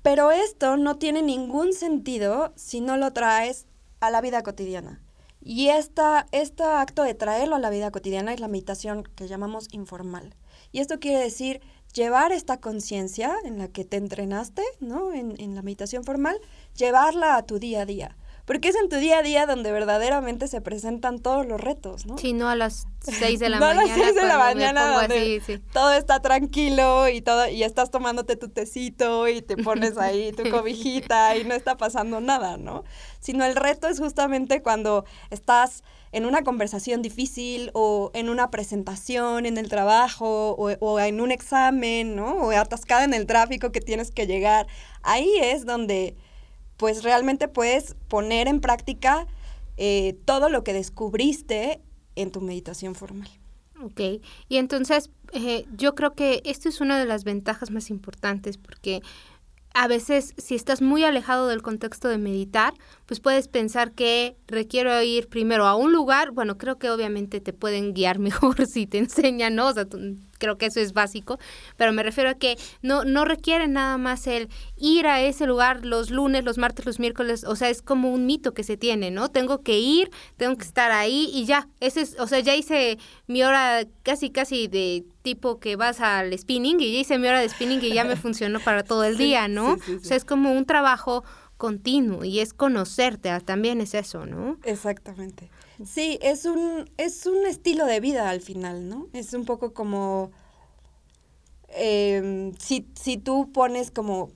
Pero 0.02 0.30
esto 0.30 0.76
no 0.76 0.98
tiene 0.98 1.22
ningún 1.22 1.72
sentido 1.72 2.52
si 2.54 2.80
no 2.80 2.96
lo 2.96 3.12
traes 3.12 3.66
a 3.98 4.12
la 4.12 4.20
vida 4.20 4.44
cotidiana. 4.44 5.03
Y 5.46 5.68
esta, 5.68 6.26
este 6.32 6.62
acto 6.62 7.02
de 7.02 7.12
traerlo 7.12 7.56
a 7.56 7.58
la 7.58 7.68
vida 7.68 7.90
cotidiana 7.90 8.32
es 8.32 8.40
la 8.40 8.48
meditación 8.48 9.04
que 9.14 9.28
llamamos 9.28 9.68
informal. 9.72 10.34
Y 10.72 10.80
esto 10.80 10.98
quiere 10.98 11.18
decir 11.18 11.60
llevar 11.92 12.32
esta 12.32 12.60
conciencia 12.60 13.36
en 13.44 13.58
la 13.58 13.68
que 13.68 13.84
te 13.84 13.98
entrenaste, 13.98 14.62
¿no? 14.80 15.12
En, 15.12 15.34
en 15.38 15.54
la 15.54 15.60
meditación 15.60 16.02
formal, 16.02 16.40
llevarla 16.74 17.36
a 17.36 17.44
tu 17.44 17.58
día 17.58 17.82
a 17.82 17.86
día. 17.86 18.16
Porque 18.44 18.68
es 18.68 18.76
en 18.76 18.90
tu 18.90 18.96
día 18.96 19.18
a 19.18 19.22
día 19.22 19.46
donde 19.46 19.72
verdaderamente 19.72 20.48
se 20.48 20.60
presentan 20.60 21.18
todos 21.18 21.46
los 21.46 21.58
retos, 21.60 22.04
¿no? 22.04 22.18
Sí, 22.18 22.34
no 22.34 22.48
a 22.48 22.56
las 22.56 22.86
6 23.00 23.40
de 23.40 23.48
la 23.48 23.58
mañana. 23.58 23.82
a 23.82 23.86
las 23.86 23.96
6 23.96 24.14
de 24.14 24.22
la 24.26 24.38
mañana 24.38 24.86
donde 24.88 25.60
todo 25.72 25.92
está 25.92 26.20
tranquilo 26.20 27.08
y 27.08 27.22
todo 27.22 27.48
y 27.48 27.62
estás 27.62 27.90
tomándote 27.90 28.36
tu 28.36 28.48
tecito 28.48 29.28
y 29.28 29.40
te 29.40 29.56
pones 29.56 29.96
ahí 29.96 30.32
tu 30.32 30.42
cobijita 30.50 31.36
y 31.36 31.44
no 31.44 31.54
está 31.54 31.76
pasando 31.76 32.20
nada, 32.20 32.56
¿no? 32.58 32.84
Sino 33.20 33.44
el 33.44 33.56
reto 33.56 33.88
es 33.88 33.98
justamente 33.98 34.62
cuando 34.62 35.06
estás 35.30 35.82
en 36.12 36.26
una 36.26 36.42
conversación 36.44 37.02
difícil 37.02 37.70
o 37.72 38.10
en 38.14 38.28
una 38.28 38.50
presentación 38.50 39.46
en 39.46 39.58
el 39.58 39.68
trabajo 39.68 40.50
o, 40.52 40.70
o 40.80 41.00
en 41.00 41.20
un 41.20 41.32
examen, 41.32 42.14
¿no? 42.14 42.34
O 42.34 42.50
atascada 42.50 43.04
en 43.04 43.14
el 43.14 43.26
tráfico 43.26 43.72
que 43.72 43.80
tienes 43.80 44.10
que 44.10 44.26
llegar. 44.26 44.66
Ahí 45.02 45.30
es 45.42 45.64
donde 45.66 46.16
pues 46.76 47.02
realmente 47.02 47.48
puedes 47.48 47.94
poner 48.08 48.48
en 48.48 48.60
práctica 48.60 49.26
eh, 49.76 50.16
todo 50.24 50.48
lo 50.48 50.64
que 50.64 50.72
descubriste 50.72 51.80
en 52.16 52.30
tu 52.30 52.40
meditación 52.40 52.94
formal. 52.94 53.28
Ok, 53.82 54.00
y 54.48 54.56
entonces 54.56 55.10
eh, 55.32 55.66
yo 55.76 55.94
creo 55.94 56.14
que 56.14 56.42
esto 56.44 56.68
es 56.68 56.80
una 56.80 56.98
de 56.98 57.06
las 57.06 57.24
ventajas 57.24 57.70
más 57.70 57.90
importantes 57.90 58.56
porque 58.56 59.02
a 59.74 59.88
veces 59.88 60.34
si 60.38 60.54
estás 60.54 60.80
muy 60.80 61.02
alejado 61.02 61.48
del 61.48 61.60
contexto 61.60 62.08
de 62.08 62.16
meditar, 62.16 62.74
pues 63.06 63.18
puedes 63.18 63.48
pensar 63.48 63.90
que 63.92 64.36
requiero 64.46 65.02
ir 65.02 65.28
primero 65.28 65.66
a 65.66 65.74
un 65.74 65.92
lugar, 65.92 66.30
bueno, 66.30 66.56
creo 66.56 66.78
que 66.78 66.90
obviamente 66.90 67.40
te 67.40 67.52
pueden 67.52 67.92
guiar 67.92 68.18
mejor 68.20 68.66
si 68.66 68.86
te 68.86 68.98
enseñan, 68.98 69.56
¿no? 69.56 69.68
O 69.68 69.72
sea, 69.72 69.86
creo 70.38 70.58
que 70.58 70.66
eso 70.66 70.78
es 70.78 70.92
básico, 70.92 71.38
pero 71.76 71.92
me 71.92 72.04
refiero 72.04 72.30
a 72.30 72.34
que 72.34 72.56
no, 72.82 73.04
no 73.04 73.24
requiere 73.24 73.66
nada 73.66 73.98
más 73.98 74.28
el 74.28 74.48
ir 74.76 75.08
a 75.08 75.20
ese 75.20 75.46
lugar 75.46 75.84
los 75.84 76.10
lunes, 76.10 76.44
los 76.44 76.56
martes, 76.56 76.86
los 76.86 77.00
miércoles, 77.00 77.42
o 77.44 77.56
sea, 77.56 77.68
es 77.68 77.82
como 77.82 78.12
un 78.12 78.26
mito 78.26 78.54
que 78.54 78.62
se 78.62 78.76
tiene, 78.76 79.10
¿no? 79.10 79.28
Tengo 79.28 79.62
que 79.62 79.80
ir, 79.80 80.10
tengo 80.36 80.56
que 80.56 80.64
estar 80.64 80.92
ahí 80.92 81.30
y 81.32 81.46
ya, 81.46 81.68
ese 81.80 82.02
es, 82.02 82.16
o 82.20 82.28
sea, 82.28 82.38
ya 82.38 82.54
hice 82.54 82.98
mi 83.26 83.42
hora 83.42 83.84
casi, 84.04 84.30
casi 84.30 84.68
de 84.68 85.04
tipo 85.24 85.58
que 85.58 85.74
vas 85.74 86.00
al 86.00 86.38
spinning 86.38 86.78
y 86.80 86.92
ya 86.92 87.00
hice 87.00 87.18
mi 87.18 87.26
hora 87.26 87.40
de 87.40 87.48
spinning 87.48 87.82
y 87.82 87.94
ya 87.94 88.04
me 88.04 88.14
funcionó 88.14 88.60
para 88.60 88.84
todo 88.84 89.02
el 89.04 89.16
día, 89.26 89.48
¿no? 89.48 89.72
o 89.72 90.04
sea, 90.04 90.16
es 90.16 90.24
como 90.24 90.52
un 90.52 90.66
trabajo 90.66 91.24
continuo 91.56 92.24
y 92.24 92.40
es 92.40 92.52
conocerte, 92.52 93.30
ah, 93.30 93.40
también 93.40 93.80
es 93.80 93.94
eso, 93.94 94.26
¿no? 94.26 94.58
Exactamente. 94.64 95.50
Sí, 95.84 96.18
es 96.20 96.44
un, 96.44 96.90
es 96.98 97.26
un 97.26 97.46
estilo 97.46 97.86
de 97.86 98.00
vida 98.00 98.28
al 98.28 98.42
final, 98.42 98.88
¿no? 98.88 99.08
Es 99.14 99.32
un 99.32 99.46
poco 99.46 99.72
como, 99.72 100.30
em, 101.68 102.52
si, 102.58 102.86
si 102.94 103.16
tú 103.16 103.50
pones 103.50 103.90
como 103.90 104.30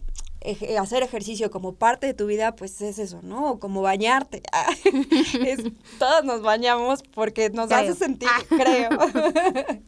hacer 0.79 1.03
ejercicio 1.03 1.51
como 1.51 1.75
parte 1.75 2.07
de 2.07 2.15
tu 2.15 2.27
vida, 2.27 2.55
pues 2.55 2.81
es 2.81 2.99
eso, 2.99 3.21
¿no? 3.23 3.53
O 3.53 3.59
como 3.59 3.83
bañarte. 3.83 4.43
todos 5.99 6.25
nos 6.25 6.43
bañamos 6.43 7.03
porque 7.03 7.51
nos 7.51 7.71
hace 7.73 7.95
sentir, 7.95 8.29
ah. 8.31 8.43
creo, 8.49 8.91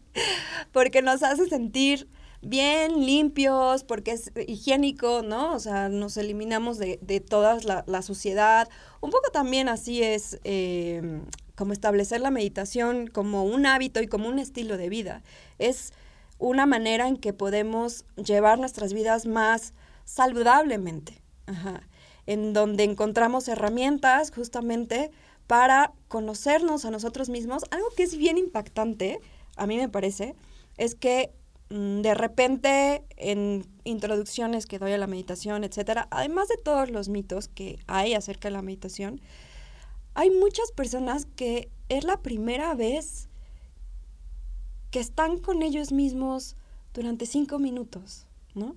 porque 0.73 1.02
nos 1.02 1.23
hace 1.23 1.49
sentir 1.49 2.09
bien 2.42 3.04
limpios, 3.04 3.85
porque 3.85 4.12
es 4.12 4.33
higiénico, 4.47 5.23
¿no? 5.23 5.52
O 5.52 5.61
sea, 5.61 5.88
nos 5.88 6.16
eliminamos 6.16 6.78
de, 6.78 6.99
de 7.02 7.21
toda 7.21 7.59
la, 7.87 8.02
suciedad. 8.02 8.69
Un 9.00 9.11
poco 9.11 9.30
también 9.30 9.69
así 9.69 10.02
es 10.02 10.40
em, 10.45 11.23
como 11.54 11.73
establecer 11.73 12.21
la 12.21 12.30
meditación 12.30 13.07
como 13.07 13.45
un 13.45 13.66
hábito 13.66 14.00
y 14.00 14.07
como 14.07 14.28
un 14.28 14.38
estilo 14.38 14.76
de 14.76 14.88
vida. 14.88 15.23
Es 15.59 15.92
una 16.38 16.64
manera 16.64 17.07
en 17.07 17.19
que 17.19 17.33
podemos 17.35 18.04
llevar 18.16 18.59
nuestras 18.59 18.95
vidas 18.95 19.26
más 19.26 19.75
saludablemente, 20.11 21.23
en 22.26 22.52
donde 22.52 22.85
encontramos 22.85 23.49
herramientas 23.49 24.31
justamente 24.31 25.11
para 25.47 25.93
conocernos 26.09 26.85
a 26.85 26.90
nosotros 26.90 27.29
mismos. 27.29 27.64
Algo 27.71 27.88
que 27.97 28.05
es 28.05 28.17
bien 28.17 28.38
impactante, 28.38 29.21
a 29.57 29.67
mí 29.67 29.76
me 29.76 29.88
parece, 29.88 30.35
es 30.76 30.95
que 30.95 31.33
Mm, 31.71 32.02
de 32.02 32.14
repente 32.14 33.05
en 33.17 33.64
introducciones 33.85 34.67
que 34.67 34.81
doy 34.81 34.93
a 34.93 34.99
la 34.99 35.07
meditación, 35.07 35.62
etcétera, 35.62 36.09
además 36.11 36.49
de 36.49 36.57
todos 36.57 36.90
los 36.90 37.09
mitos 37.09 37.47
que 37.47 37.79
hay 37.87 38.14
acerca 38.14 38.49
de 38.49 38.55
la 38.55 38.62
meditación, 38.62 39.21
hay 40.14 40.31
muchas 40.31 40.73
personas 40.73 41.26
que 41.37 41.71
es 41.88 42.02
la 42.02 42.21
primera 42.23 42.75
vez 42.75 43.29
que 44.90 44.99
están 44.99 45.38
con 45.38 45.62
ellos 45.62 45.93
mismos 45.93 46.57
durante 46.93 47.25
cinco 47.25 47.61
minutos, 47.61 48.26
¿no? 48.55 48.75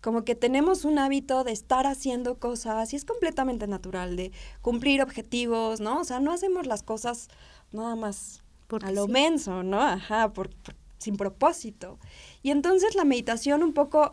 Como 0.00 0.24
que 0.24 0.34
tenemos 0.34 0.84
un 0.84 0.98
hábito 0.98 1.44
de 1.44 1.52
estar 1.52 1.86
haciendo 1.86 2.38
cosas 2.38 2.92
y 2.92 2.96
es 2.96 3.04
completamente 3.04 3.66
natural, 3.66 4.16
de 4.16 4.32
cumplir 4.62 5.02
objetivos, 5.02 5.80
¿no? 5.80 6.00
O 6.00 6.04
sea, 6.04 6.20
no 6.20 6.32
hacemos 6.32 6.66
las 6.66 6.82
cosas 6.82 7.28
nada 7.72 7.96
más 7.96 8.42
a 8.82 8.92
lo 8.92 9.08
menso, 9.08 9.62
¿no? 9.62 9.80
Ajá, 9.80 10.32
por, 10.32 10.50
sin 10.98 11.16
propósito. 11.16 11.98
Y 12.42 12.50
entonces 12.50 12.94
la 12.94 13.04
meditación 13.04 13.62
un 13.62 13.72
poco, 13.72 14.12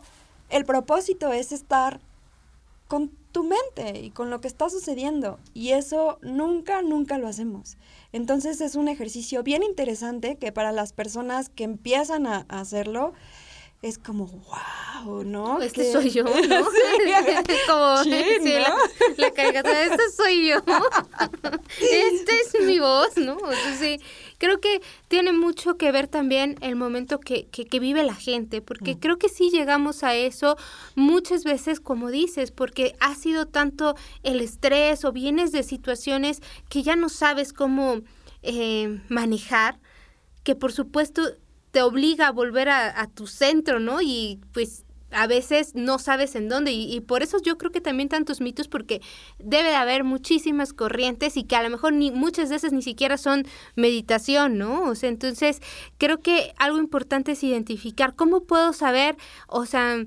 el 0.50 0.64
propósito 0.64 1.32
es 1.32 1.52
estar 1.52 2.00
con 2.88 3.10
tu 3.32 3.42
mente 3.44 4.00
y 4.00 4.10
con 4.10 4.30
lo 4.30 4.40
que 4.40 4.48
está 4.48 4.70
sucediendo. 4.70 5.38
Y 5.52 5.70
eso 5.70 6.18
nunca, 6.22 6.82
nunca 6.82 7.18
lo 7.18 7.28
hacemos. 7.28 7.76
Entonces 8.12 8.60
es 8.60 8.76
un 8.76 8.88
ejercicio 8.88 9.42
bien 9.42 9.62
interesante 9.62 10.36
que 10.36 10.52
para 10.52 10.72
las 10.72 10.92
personas 10.92 11.48
que 11.48 11.64
empiezan 11.64 12.26
a, 12.26 12.46
hacerlo, 12.48 13.12
es 13.82 13.98
como, 13.98 14.26
wow, 14.26 15.22
¿no? 15.24 15.60
Este 15.60 15.92
soy 15.92 16.10
yo, 16.10 16.24
¿no? 16.24 16.32
sí. 16.32 17.52
como 17.68 18.02
sí, 18.02 18.10
la, 18.10 18.74
la 19.16 19.30
caricatura, 19.32 19.84
este 19.84 20.10
soy 20.10 20.48
yo. 20.48 20.56
Esta 20.56 22.32
es 22.32 22.66
mi 22.66 22.78
voz, 22.78 23.16
¿no? 23.16 23.38
Sí, 23.78 24.00
creo 24.38 24.60
que 24.60 24.80
tiene 25.08 25.32
mucho 25.32 25.76
que 25.76 25.92
ver 25.92 26.08
también 26.08 26.56
el 26.62 26.74
momento 26.74 27.20
que, 27.20 27.46
que, 27.46 27.66
que 27.66 27.78
vive 27.78 28.02
la 28.02 28.14
gente, 28.14 28.60
porque 28.60 28.94
mm. 28.94 28.98
creo 28.98 29.18
que 29.18 29.28
sí 29.28 29.50
llegamos 29.50 30.02
a 30.02 30.14
eso 30.14 30.56
muchas 30.94 31.44
veces, 31.44 31.78
como 31.78 32.10
dices, 32.10 32.50
porque 32.50 32.96
ha 33.00 33.14
sido 33.14 33.46
tanto 33.46 33.94
el 34.22 34.40
estrés 34.40 35.04
o 35.04 35.12
vienes 35.12 35.52
de 35.52 35.62
situaciones 35.62 36.40
que 36.68 36.82
ya 36.82 36.96
no 36.96 37.08
sabes 37.08 37.52
cómo 37.52 38.00
eh, 38.42 39.00
manejar, 39.08 39.78
que 40.42 40.54
por 40.54 40.72
supuesto 40.72 41.22
te 41.70 41.82
obliga 41.82 42.28
a 42.28 42.32
volver 42.32 42.68
a, 42.68 43.00
a 43.00 43.08
tu 43.08 43.26
centro, 43.26 43.80
¿no? 43.80 44.00
Y 44.00 44.40
pues 44.52 44.86
a 45.10 45.26
veces 45.26 45.74
no 45.74 45.98
sabes 45.98 46.34
en 46.34 46.48
dónde 46.48 46.72
y, 46.72 47.00
por 47.00 47.22
eso 47.22 47.38
yo 47.42 47.56
creo 47.58 47.70
que 47.70 47.80
también 47.80 48.08
tantos 48.08 48.40
mitos 48.40 48.68
porque 48.68 49.00
debe 49.38 49.68
de 49.70 49.76
haber 49.76 50.04
muchísimas 50.04 50.72
corrientes 50.72 51.36
y 51.36 51.44
que 51.44 51.56
a 51.56 51.62
lo 51.62 51.70
mejor 51.70 51.92
ni 51.92 52.10
muchas 52.10 52.50
veces 52.50 52.72
ni 52.72 52.82
siquiera 52.82 53.16
son 53.16 53.46
meditación, 53.76 54.58
¿no? 54.58 54.82
O 54.82 54.94
sea, 54.94 55.08
entonces 55.08 55.62
creo 55.98 56.20
que 56.20 56.52
algo 56.58 56.78
importante 56.78 57.32
es 57.32 57.44
identificar 57.44 58.14
cómo 58.14 58.42
puedo 58.42 58.72
saber, 58.72 59.16
o 59.46 59.64
sea, 59.64 60.04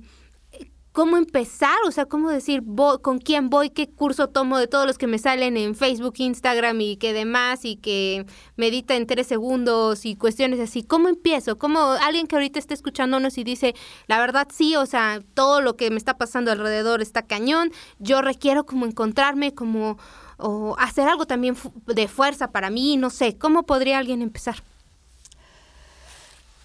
cómo 0.92 1.18
empezar, 1.18 1.78
o 1.86 1.92
sea, 1.92 2.06
cómo 2.06 2.30
decir 2.30 2.64
con 3.02 3.20
quién 3.20 3.50
voy, 3.50 3.70
qué 3.70 3.90
curso 3.90 4.30
tomo 4.30 4.58
de 4.58 4.68
todos 4.68 4.88
los 4.88 4.98
que 4.98 5.08
me 5.08 5.20
salen 5.20 5.56
en 5.56 5.76
Facebook, 5.76 6.16
Instagram 6.18 6.82
y 6.82 6.98
que 6.98 7.14
demás 7.14 7.64
y 7.64 7.76
que 7.76 8.26
medita 8.56 8.96
en 8.96 9.06
tres 9.06 9.28
segundos 9.28 10.06
y 10.06 10.16
cuestiones 10.16 10.60
así. 10.60 10.84
¿Cómo 10.84 11.08
empiezo? 11.08 11.58
Como 11.58 11.80
alguien 11.80 12.28
que 12.28 12.36
ahorita 12.36 12.60
está 12.60 12.74
escuchándonos 12.74 13.38
y 13.38 13.44
dice, 13.44 13.76
la 14.08 14.20
verdad 14.20 14.48
sí, 14.52 14.76
o 14.76 14.86
sea, 14.86 15.22
todo 15.34 15.62
lo 15.62 15.76
que 15.76 15.90
me 15.92 15.98
está 15.98 16.18
pasando 16.18 16.52
alrededor 16.52 17.02
está 17.02 17.22
cañón, 17.22 17.72
yo 18.00 18.22
requiero 18.22 18.66
como 18.66 18.86
encontrarme, 18.86 19.54
como 19.54 19.98
o 20.42 20.76
hacer 20.80 21.08
algo 21.08 21.26
también 21.28 21.58
de 21.86 22.08
fuerza 22.08 22.52
para 22.52 22.70
mí, 22.70 22.96
no 22.96 23.10
sé, 23.10 23.38
¿cómo 23.38 23.64
podría 23.64 23.98
alguien 23.98 24.22
empezar? 24.22 24.64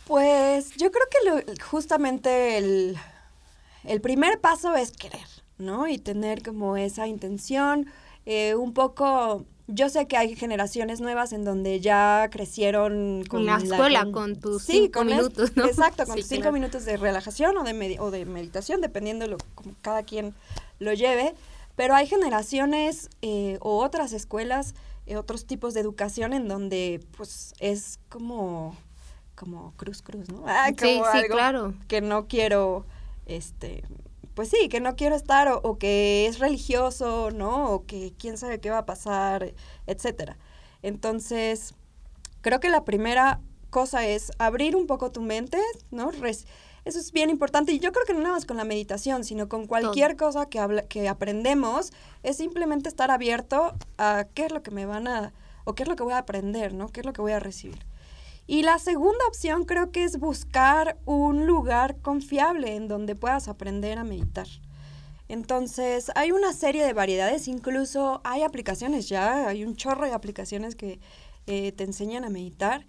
Pues 0.06 0.76
yo 0.76 0.90
creo 0.92 1.06
que 1.10 1.28
lo, 1.28 1.64
justamente 1.64 2.58
el 2.58 2.98
el 3.84 4.00
primer 4.00 4.40
paso 4.40 4.74
es 4.74 4.92
querer, 4.92 5.26
¿no? 5.58 5.86
Y 5.88 5.98
tener 5.98 6.42
como 6.42 6.76
esa 6.76 7.06
intención, 7.06 7.86
eh, 8.26 8.54
un 8.54 8.72
poco... 8.72 9.44
Yo 9.66 9.88
sé 9.88 10.06
que 10.06 10.18
hay 10.18 10.36
generaciones 10.36 11.00
nuevas 11.00 11.32
en 11.32 11.42
donde 11.42 11.80
ya 11.80 12.28
crecieron 12.30 13.24
con 13.26 13.46
la 13.46 13.56
escuela, 13.56 14.06
con, 14.12 14.36
tus 14.36 14.64
cinco 14.64 15.04
minutos, 15.04 15.56
¿no? 15.56 15.64
Exacto, 15.64 16.04
con 16.06 16.16
tus 16.16 16.26
cinco 16.26 16.52
minutos 16.52 16.84
de 16.84 16.98
relajación 16.98 17.56
o 17.56 17.64
de, 17.64 17.96
o 17.98 18.10
de 18.10 18.26
meditación, 18.26 18.82
dependiendo 18.82 19.26
lo 19.26 19.38
como 19.54 19.74
cada 19.80 20.02
quien 20.02 20.34
lo 20.80 20.92
lleve. 20.92 21.34
Pero 21.76 21.94
hay 21.94 22.06
generaciones 22.06 23.08
eh, 23.22 23.56
o 23.60 23.82
otras 23.82 24.12
escuelas, 24.12 24.74
eh, 25.06 25.16
otros 25.16 25.46
tipos 25.46 25.72
de 25.72 25.80
educación 25.80 26.34
en 26.34 26.46
donde 26.46 27.00
pues 27.16 27.54
es 27.58 27.98
como, 28.10 28.76
como 29.34 29.72
cruz 29.78 30.02
cruz, 30.02 30.28
¿no? 30.28 30.44
Ah, 30.46 30.68
sí, 30.76 31.00
sí, 31.12 31.22
claro. 31.28 31.72
Que 31.88 32.02
no 32.02 32.26
quiero 32.26 32.84
este, 33.26 33.84
pues 34.34 34.48
sí, 34.48 34.68
que 34.68 34.80
no 34.80 34.96
quiero 34.96 35.16
estar 35.16 35.48
o, 35.48 35.78
que 35.78 36.26
es 36.26 36.38
religioso, 36.38 37.30
¿no? 37.30 37.70
O 37.70 37.86
que 37.86 38.12
quién 38.18 38.36
sabe 38.36 38.60
qué 38.60 38.70
va 38.70 38.78
a 38.78 38.86
pasar, 38.86 39.54
etcétera. 39.86 40.36
Entonces, 40.82 41.74
creo 42.40 42.60
que 42.60 42.68
la 42.68 42.84
primera 42.84 43.40
cosa 43.70 44.06
es 44.06 44.32
abrir 44.38 44.76
un 44.76 44.86
poco 44.86 45.10
tu 45.10 45.20
mente, 45.20 45.58
¿no? 45.90 46.10
eso 46.84 46.98
es 47.00 47.12
bien 47.12 47.30
importante 47.30 47.72
y 47.72 47.78
yo 47.78 47.92
creo 47.92 48.04
que 48.04 48.12
no 48.12 48.20
nada 48.20 48.34
más 48.34 48.44
con 48.44 48.58
la 48.58 48.64
meditación, 48.64 49.24
sino 49.24 49.48
con 49.48 49.66
cualquier 49.66 50.16
cosa 50.16 50.46
que, 50.46 50.58
habla 50.58 50.82
que 50.82 51.08
aprendemos, 51.08 51.92
es 52.22 52.36
simplemente 52.36 52.88
estar 52.88 53.10
abierto 53.10 53.74
a 53.96 54.26
qué 54.34 54.44
es 54.46 54.52
lo 54.52 54.62
que 54.62 54.70
me 54.70 54.84
van 54.84 55.08
a, 55.08 55.32
o 55.64 55.74
qué 55.74 55.84
es 55.84 55.88
lo 55.88 55.96
que 55.96 56.02
voy 56.02 56.12
a 56.12 56.18
aprender, 56.18 56.74
¿no? 56.74 56.88
¿Qué 56.88 57.00
es 57.00 57.06
lo 57.06 57.14
que 57.14 57.22
voy 57.22 57.32
a 57.32 57.40
recibir? 57.40 57.78
Y 58.46 58.62
la 58.62 58.78
segunda 58.78 59.26
opción 59.26 59.64
creo 59.64 59.90
que 59.90 60.04
es 60.04 60.18
buscar 60.18 60.98
un 61.06 61.46
lugar 61.46 61.96
confiable 62.00 62.76
en 62.76 62.88
donde 62.88 63.16
puedas 63.16 63.48
aprender 63.48 63.98
a 63.98 64.04
meditar. 64.04 64.46
Entonces, 65.28 66.12
hay 66.14 66.32
una 66.32 66.52
serie 66.52 66.84
de 66.84 66.92
variedades, 66.92 67.48
incluso 67.48 68.20
hay 68.24 68.42
aplicaciones 68.42 69.08
ya, 69.08 69.48
hay 69.48 69.64
un 69.64 69.76
chorro 69.76 70.04
de 70.04 70.12
aplicaciones 70.12 70.76
que 70.76 71.00
eh, 71.46 71.72
te 71.72 71.84
enseñan 71.84 72.24
a 72.24 72.30
meditar. 72.30 72.86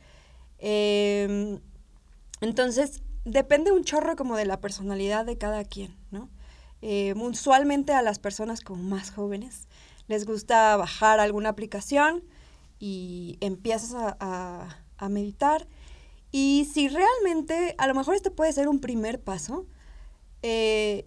Em, 0.58 1.62
entonces, 2.42 3.02
depende 3.24 3.72
un 3.72 3.86
chorro 3.86 4.18
como 4.18 4.36
de 4.36 4.46
la 4.46 4.60
personalidad 4.60 5.26
de 5.26 5.38
cada 5.38 5.64
quien, 5.64 5.96
¿no? 6.12 6.30
Em, 6.82 7.20
usualmente 7.22 7.94
a 7.94 8.02
las 8.02 8.20
personas 8.20 8.62
como 8.62 8.84
más 8.84 9.12
jóvenes 9.12 9.68
les 10.08 10.26
gusta 10.26 10.76
bajar 10.78 11.20
alguna 11.20 11.50
aplicación 11.50 12.24
y 12.80 13.38
empiezas 13.42 13.94
a 13.96 14.18
a 14.20 14.85
meditar. 15.10 15.68
Y 16.32 16.68
si 16.74 16.90
realmente, 16.90 17.76
a 17.78 17.88
lo 17.88 17.96
mejor 17.96 18.16
este 18.16 18.32
puede 18.32 18.52
ser 18.52 18.68
un 18.68 18.80
primer 18.80 19.22
paso, 19.22 19.66
eh, 20.42 21.06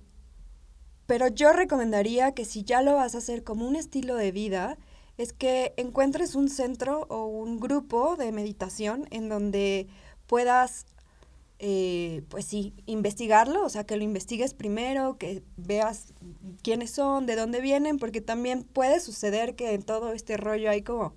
pero 1.07 1.29
yo 1.29 1.53
recomendaría 1.53 2.33
que 2.33 2.45
si 2.45 2.65
ya 2.65 2.83
lo 2.83 2.95
vas 2.95 3.15
a 3.15 3.19
hacer 3.19 3.45
como 3.45 3.67
un 3.67 3.77
estilo 3.77 4.15
de 4.15 4.33
vida, 4.33 4.79
es 5.17 5.33
que 5.33 5.75
encuentres 5.77 6.35
un 6.35 6.49
centro 6.49 7.07
o 7.09 7.27
un 7.27 7.59
grupo 7.59 8.17
de 8.17 8.31
meditación 8.31 9.07
en 9.11 9.29
donde 9.29 9.89
puedas, 10.27 10.87
eh, 11.59 12.23
pues 12.29 12.45
sí, 12.45 12.73
investigarlo, 12.87 13.65
o 13.65 13.69
sea, 13.69 13.85
que 13.85 13.97
lo 13.97 14.05
investigues 14.05 14.55
primero, 14.55 15.19
que 15.19 15.43
veas 15.57 16.13
quiénes 16.63 16.93
son, 16.93 17.27
de 17.27 17.37
dónde 17.37 17.61
vienen, 17.61 17.99
porque 17.99 18.21
también 18.21 18.63
puede 18.63 19.01
suceder 19.01 19.57
que 19.57 19.73
en 19.75 19.83
todo 19.83 20.13
este 20.13 20.37
rollo 20.37 20.71
hay 20.71 20.83
como 20.83 21.15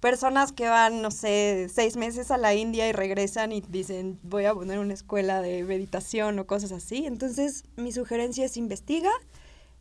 personas 0.00 0.52
que 0.52 0.68
van, 0.68 1.02
no 1.02 1.10
sé, 1.10 1.68
seis 1.72 1.96
meses 1.96 2.30
a 2.30 2.38
la 2.38 2.54
India 2.54 2.88
y 2.88 2.92
regresan 2.92 3.52
y 3.52 3.60
dicen, 3.60 4.18
voy 4.22 4.44
a 4.44 4.54
poner 4.54 4.78
una 4.78 4.94
escuela 4.94 5.42
de 5.42 5.64
meditación 5.64 6.38
o 6.38 6.46
cosas 6.46 6.72
así. 6.72 7.06
Entonces, 7.06 7.64
mi 7.76 7.92
sugerencia 7.92 8.44
es 8.44 8.56
investiga, 8.56 9.10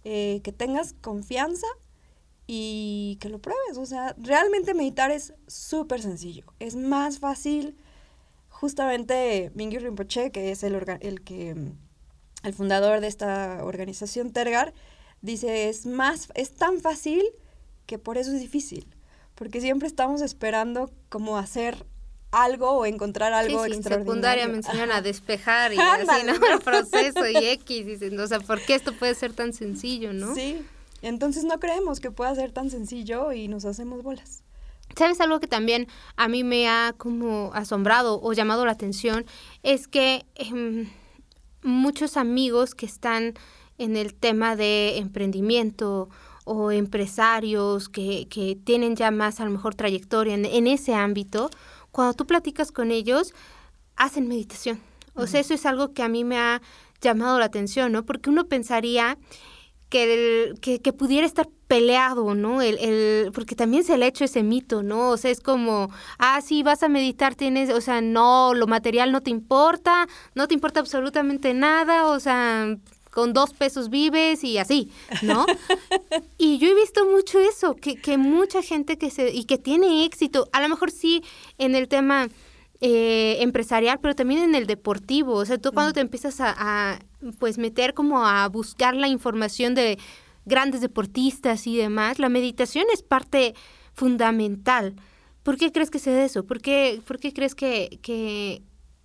eh, 0.03 0.41
que 0.43 0.51
tengas 0.51 0.93
confianza 0.93 1.67
y 2.47 3.17
que 3.21 3.29
lo 3.29 3.39
pruebes. 3.39 3.77
O 3.77 3.85
sea, 3.85 4.15
realmente 4.17 4.73
meditar 4.73 5.11
es 5.11 5.33
súper 5.47 6.01
sencillo. 6.01 6.45
Es 6.59 6.75
más 6.75 7.19
fácil. 7.19 7.77
Justamente 8.49 9.51
Mingyur 9.53 9.83
Rinpoche, 9.83 10.31
que 10.31 10.51
es 10.51 10.63
el, 10.63 10.75
el 11.01 11.21
que 11.23 11.55
el 12.41 12.53
fundador 12.53 13.01
de 13.01 13.07
esta 13.07 13.63
organización 13.63 14.31
Tergar, 14.31 14.73
dice, 15.21 15.69
es 15.69 15.85
más, 15.85 16.29
es 16.33 16.55
tan 16.55 16.79
fácil 16.79 17.23
que 17.85 17.99
por 17.99 18.17
eso 18.17 18.33
es 18.33 18.39
difícil 18.39 18.96
porque 19.37 19.61
siempre 19.61 19.87
estamos 19.87 20.21
esperando 20.21 20.89
como 21.09 21.37
hacer 21.37 21.85
algo 22.31 22.71
o 22.71 22.85
encontrar 22.85 23.33
algo 23.33 23.63
sí, 23.63 23.69
sí, 23.69 23.77
extraordinario. 23.77 24.01
En 24.01 24.05
secundaria 24.05 24.47
mencionan 24.47 24.91
a 24.91 25.01
despejar 25.01 25.73
y 25.73 25.77
así, 25.79 26.25
¿no? 26.25 26.33
El 26.33 26.59
proceso 26.63 27.27
y 27.27 27.37
X, 27.37 27.85
dicen, 27.85 28.19
o 28.19 28.27
sea, 28.27 28.39
¿por 28.39 28.59
qué 28.61 28.73
esto 28.73 28.93
puede 28.93 29.13
ser 29.13 29.33
tan 29.33 29.53
sencillo, 29.53 30.11
no? 30.11 30.33
Sí, 30.33 30.65
entonces 31.03 31.43
no 31.43 31.59
creemos 31.59 31.99
que 31.99 32.09
pueda 32.09 32.33
ser 32.33 32.51
tan 32.51 32.71
sencillo 32.71 33.31
y 33.31 33.47
nos 33.47 33.65
hacemos 33.65 34.01
bolas. 34.01 34.43
¿Sabes 34.95 35.21
algo 35.21 35.39
que 35.39 35.47
también 35.47 35.87
a 36.15 36.27
mí 36.27 36.43
me 36.43 36.67
ha 36.67 36.95
como 36.97 37.51
asombrado 37.53 38.19
o 38.19 38.33
llamado 38.33 38.65
la 38.65 38.71
atención? 38.71 39.25
Es 39.61 39.87
que 39.87 40.25
em, 40.33 40.89
muchos 41.61 42.17
amigos 42.17 42.73
que 42.73 42.87
están 42.87 43.35
en 43.77 43.95
el 43.95 44.15
tema 44.15 44.55
de 44.55 44.97
emprendimiento 44.97 46.09
o 46.47 46.71
empresarios 46.71 47.89
que, 47.89 48.27
que 48.29 48.55
tienen 48.55 48.95
ya 48.95 49.11
más 49.11 49.39
a 49.39 49.45
lo 49.45 49.51
mejor 49.51 49.75
trayectoria 49.75 50.33
en, 50.35 50.67
ese 50.67 50.95
ámbito, 50.95 51.49
cuando 51.91 52.13
tú 52.13 52.25
platicas 52.25 52.71
con 52.71 52.91
ellos, 52.91 53.33
hacen 53.97 54.27
meditación. 54.27 54.79
O 55.13 55.27
sea, 55.27 55.41
eso 55.41 55.53
es 55.53 55.65
algo 55.65 55.93
que 55.93 56.03
a 56.03 56.07
mí 56.07 56.23
me 56.23 56.37
ha 56.37 56.61
llamado 57.01 57.37
la 57.37 57.45
atención, 57.45 57.91
¿no? 57.91 58.05
Porque 58.05 58.29
uno 58.29 58.47
pensaría 58.47 59.17
que, 59.89 60.53
que, 60.61 60.79
que, 60.79 60.93
pudiera 60.93 61.25
estar 61.25 61.49
peleado, 61.67 62.33
¿no? 62.33 62.61
El, 62.61 62.77
el, 62.77 63.31
porque 63.33 63.55
también 63.55 63.83
se 63.83 63.97
le 63.97 64.05
ha 64.05 64.07
hecho 64.09 64.23
ese 64.23 64.43
mito, 64.43 64.83
¿no? 64.83 65.09
O 65.09 65.17
sea, 65.17 65.31
es 65.31 65.41
como, 65.41 65.89
ah, 66.17 66.39
sí, 66.41 66.63
vas 66.63 66.83
a 66.83 66.89
meditar, 66.89 67.35
tienes, 67.35 67.69
o 67.71 67.81
sea, 67.81 67.99
no, 68.01 68.53
lo 68.53 68.67
material 68.67 69.11
no 69.11 69.21
te 69.21 69.31
importa, 69.31 70.07
no 70.35 70.47
te 70.47 70.53
importa 70.53 70.79
absolutamente 70.79 71.53
nada, 71.53 72.07
o 72.07 72.19
sea, 72.19 72.77
con 73.17 73.33
dos 73.33 73.51
pesos 73.51 73.89
vives 73.89 74.43
y 74.43 74.59
así, 74.59 74.91
¿no? 75.23 75.47
y 76.37 76.59
yo 76.59 76.67
he 76.67 76.75
visto 76.75 77.03
mucho 77.09 77.39
eso, 77.39 77.73
que, 77.73 77.95
que 77.95 78.15
mucha 78.15 78.61
gente 78.61 78.99
que 78.99 79.09
se, 79.09 79.33
y 79.33 79.45
que 79.45 79.57
tiene 79.57 80.05
éxito, 80.05 80.47
a 80.51 80.61
lo 80.61 80.69
mejor 80.69 80.91
sí 80.91 81.23
en 81.57 81.73
el 81.73 81.87
tema 81.87 82.27
eh, 82.79 83.37
empresarial, 83.39 83.97
pero 83.99 84.13
también 84.13 84.43
en 84.43 84.53
el 84.53 84.67
deportivo. 84.67 85.33
O 85.33 85.45
sea, 85.45 85.57
tú 85.57 85.71
cuando 85.71 85.93
te 85.93 85.99
empiezas 85.99 86.39
a, 86.41 86.53
a, 86.55 86.99
pues 87.39 87.57
meter 87.57 87.95
como 87.95 88.23
a 88.23 88.47
buscar 88.49 88.95
la 88.95 89.07
información 89.07 89.73
de 89.73 89.97
grandes 90.45 90.81
deportistas 90.81 91.65
y 91.65 91.75
demás, 91.75 92.19
la 92.19 92.29
meditación 92.29 92.85
es 92.93 93.01
parte 93.01 93.55
fundamental. 93.95 94.93
¿Por 95.41 95.57
qué 95.57 95.71
crees 95.71 95.89
que 95.89 95.97
se 95.97 96.11
da 96.11 96.23
eso? 96.23 96.45
¿Por 96.45 96.61
qué, 96.61 97.01
por 97.03 97.17
qué 97.17 97.33
crees 97.33 97.55
que, 97.55 97.97
que 98.03 98.61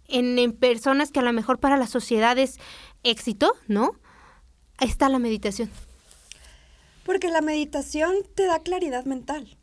en, 0.06 0.38
en, 0.38 0.52
personas 0.52 1.10
que 1.10 1.20
a 1.20 1.22
lo 1.22 1.32
mejor 1.32 1.60
para 1.60 1.78
la 1.78 1.86
sociedad 1.86 2.36
es 2.36 2.58
éxito, 3.04 3.54
¿no? 3.68 4.01
Está 4.80 5.08
la 5.08 5.18
meditación. 5.18 5.70
Porque 7.04 7.28
la 7.28 7.40
meditación 7.40 8.14
te 8.34 8.46
da 8.46 8.60
claridad 8.60 9.04
mental 9.04 9.56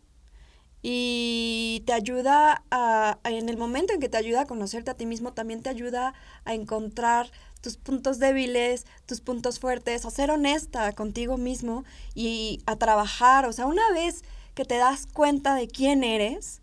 y 0.82 1.84
te 1.86 1.94
ayuda 1.94 2.64
a, 2.72 3.20
en 3.26 3.50
el 3.50 3.58
momento 3.58 3.94
en 3.94 4.00
que 4.00 4.10
te 4.10 4.18
ayuda 4.18 4.42
a 4.42 4.46
conocerte 4.46 4.92
a 4.92 4.94
ti 4.94 5.06
mismo, 5.06 5.34
también 5.34 5.62
te 5.62 5.70
ayuda 5.70 6.14
a 6.46 6.54
encontrar 6.54 7.32
tus 7.62 7.76
puntos 7.76 8.20
débiles, 8.20 8.86
tus 9.06 9.20
puntos 9.20 9.60
fuertes, 9.60 10.06
a 10.06 10.12
ser 10.12 10.32
honesta 10.32 10.94
contigo 10.94 11.38
mismo 11.38 11.84
y 12.16 12.62
a 12.66 12.78
trabajar. 12.78 13.46
O 13.46 13.54
sea, 13.54 13.66
una 13.66 13.92
vez 13.92 14.24
que 14.56 14.64
te 14.64 14.78
das 14.78 15.06
cuenta 15.06 15.56
de 15.56 15.68
quién 15.68 16.04
eres, 16.04 16.62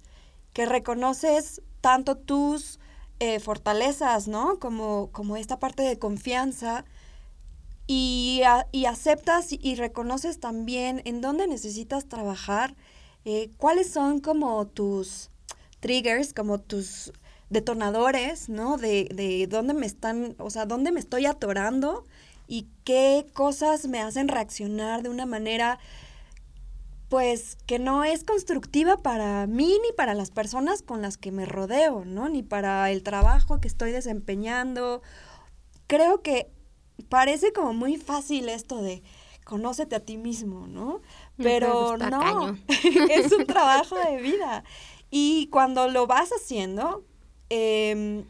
que 0.54 0.64
reconoces 0.64 1.60
tanto 1.82 2.16
tus 2.16 2.80
eh, 3.20 3.40
fortalezas, 3.40 4.28
¿no? 4.28 4.58
Como, 4.58 5.10
como 5.12 5.36
esta 5.36 5.58
parte 5.58 5.82
de 5.82 5.98
confianza 5.98 6.84
y, 7.86 8.42
y 8.72 8.84
aceptas 8.86 9.48
y 9.50 9.74
reconoces 9.76 10.40
también 10.40 11.02
en 11.04 11.20
dónde 11.20 11.46
necesitas 11.46 12.06
trabajar 12.06 12.74
eh, 13.28 13.50
¿cuáles 13.56 13.90
son 13.90 14.20
como 14.20 14.68
tus 14.68 15.30
triggers, 15.80 16.32
como 16.32 16.60
tus 16.60 17.12
detonadores, 17.50 18.48
¿no? 18.48 18.76
De, 18.76 19.08
de 19.12 19.48
dónde 19.48 19.74
me 19.74 19.84
están, 19.84 20.36
o 20.38 20.48
sea, 20.48 20.64
dónde 20.64 20.92
me 20.92 21.00
estoy 21.00 21.26
atorando 21.26 22.04
y 22.46 22.68
qué 22.84 23.26
cosas 23.34 23.88
me 23.88 24.00
hacen 24.00 24.28
reaccionar 24.28 25.02
de 25.02 25.08
una 25.08 25.26
manera 25.26 25.80
pues 27.08 27.56
que 27.66 27.80
no 27.80 28.04
es 28.04 28.22
constructiva 28.22 28.96
para 28.96 29.48
mí 29.48 29.76
ni 29.82 29.92
para 29.96 30.14
las 30.14 30.30
personas 30.30 30.82
con 30.82 31.02
las 31.02 31.16
que 31.16 31.32
me 31.32 31.46
rodeo, 31.46 32.04
¿no? 32.04 32.28
Ni 32.28 32.44
para 32.44 32.92
el 32.92 33.02
trabajo 33.02 33.60
que 33.60 33.66
estoy 33.66 33.90
desempeñando. 33.90 35.02
Creo 35.88 36.22
que 36.22 36.52
parece 37.08 37.52
como 37.52 37.72
muy 37.72 37.96
fácil 37.96 38.48
esto 38.48 38.82
de 38.82 39.02
conócete 39.44 39.96
a 39.96 40.00
ti 40.00 40.16
mismo, 40.16 40.66
¿no? 40.66 41.00
Pero 41.36 41.96
no, 41.96 42.56
es 43.10 43.32
un 43.32 43.46
trabajo 43.46 43.96
de 43.96 44.20
vida. 44.20 44.64
Y 45.10 45.48
cuando 45.48 45.88
lo 45.88 46.06
vas 46.06 46.30
haciendo, 46.30 47.04
eh, 47.48 48.24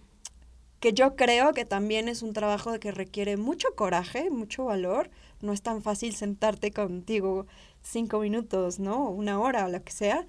que 0.81 0.93
yo 0.93 1.17
creo 1.17 1.53
que 1.53 1.65
también 1.65 2.09
es 2.09 2.23
un 2.23 2.33
trabajo 2.33 2.79
que 2.79 2.93
requiere 2.93 3.37
mucho 3.37 3.69
coraje, 3.75 4.31
mucho 4.31 4.67
valor, 4.67 5.11
no 5.41 5.53
es 5.53 5.63
tan 5.63 5.83
fácil 5.83 6.15
sentarte 6.15 6.71
contigo 6.71 7.47
cinco 7.83 8.21
minutos, 8.21 8.79
¿no? 8.79 9.09
Una 9.09 9.41
hora 9.41 9.67
o 9.67 9.69
lo 9.69 9.83
que 9.83 9.93
sea. 9.93 10.27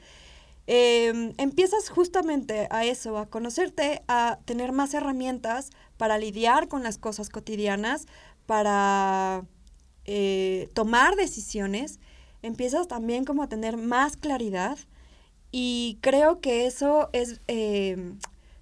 Eh, 0.69 1.33
empiezas 1.37 1.89
justamente 1.89 2.67
a 2.71 2.83
eso, 2.83 3.17
a 3.17 3.27
conocerte, 3.27 4.03
a 4.07 4.39
tener 4.45 4.73
más 4.73 4.93
herramientas 4.93 5.69
para 5.95 6.17
lidiar 6.17 6.67
con 6.67 6.83
las 6.83 6.97
cosas 6.97 7.29
cotidianas, 7.29 8.05
para 8.47 9.45
eh, 10.05 10.69
tomar 10.73 11.15
decisiones 11.15 11.99
empiezas 12.41 12.87
también 12.87 13.25
como 13.25 13.43
a 13.43 13.49
tener 13.49 13.77
más 13.77 14.17
claridad 14.17 14.79
y 15.51 15.99
creo 16.01 16.39
que 16.39 16.65
eso 16.65 17.09
es, 17.13 17.41
eh, 17.47 18.13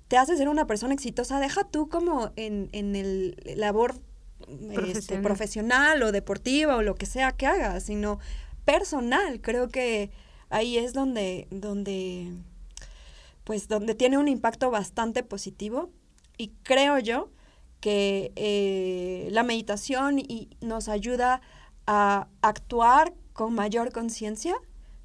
te 0.08 0.18
hace 0.18 0.38
ser 0.38 0.50
una 0.50 0.68
persona 0.68 0.94
exitosa. 0.94 1.40
Deja 1.40 1.64
tú 1.64 1.90
como 1.90 2.32
en, 2.36 2.70
en 2.74 2.96
el 2.96 3.38
labor 3.56 3.96
este, 4.42 5.20
profesional. 5.20 5.22
profesional 5.24 6.04
o 6.04 6.12
deportiva 6.12 6.76
o 6.76 6.82
lo 6.82 6.96
que 6.96 7.06
sea 7.06 7.32
que 7.32 7.48
hagas, 7.48 7.84
sino 7.84 8.20
personal. 8.66 9.42
Creo 9.42 9.70
que 9.70 10.12
ahí 10.50 10.78
es 10.78 10.94
donde, 10.94 11.48
donde, 11.50 12.32
pues, 13.44 13.68
donde 13.68 13.96
tiene 13.96 14.18
un 14.18 14.28
impacto 14.28 14.70
bastante 14.70 15.24
positivo 15.24 15.90
y 16.38 16.50
creo 16.64 17.00
yo 17.00 17.30
que 17.86 18.32
eh, 18.36 19.28
la 19.30 19.44
meditación 19.44 20.18
y 20.18 20.50
nos 20.60 20.90
ayuda 20.90 21.42
a 21.86 22.30
actuar 22.42 23.14
con 23.34 23.54
mayor 23.54 23.92
conciencia, 23.92 24.56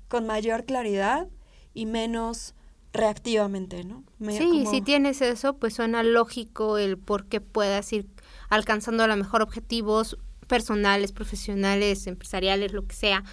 con 0.09 0.27
mayor 0.27 0.65
claridad 0.65 1.29
y 1.75 1.85
menos 1.85 2.55
reactivamente, 2.95 3.85
¿no? 3.85 4.03
sí, 4.31 4.65
si 4.65 4.81
tienes 4.81 5.21
eso, 5.21 5.59
pues 5.59 5.75
suena 5.75 6.03
lógico 6.03 6.79
el 6.79 6.97
por 6.97 7.27
qué 7.27 7.43
puedas 7.43 7.93
ir 7.93 8.07
alcanzando 8.49 9.05
a 9.05 9.09
lo 9.09 9.17
mejor 9.17 9.43
objetivos 9.43 10.17
personales, 10.47 11.13
profesionales, 11.13 12.07
empresariales, 12.07 12.73
lo 12.73 12.87
que 12.87 12.97
sea, 12.97 13.25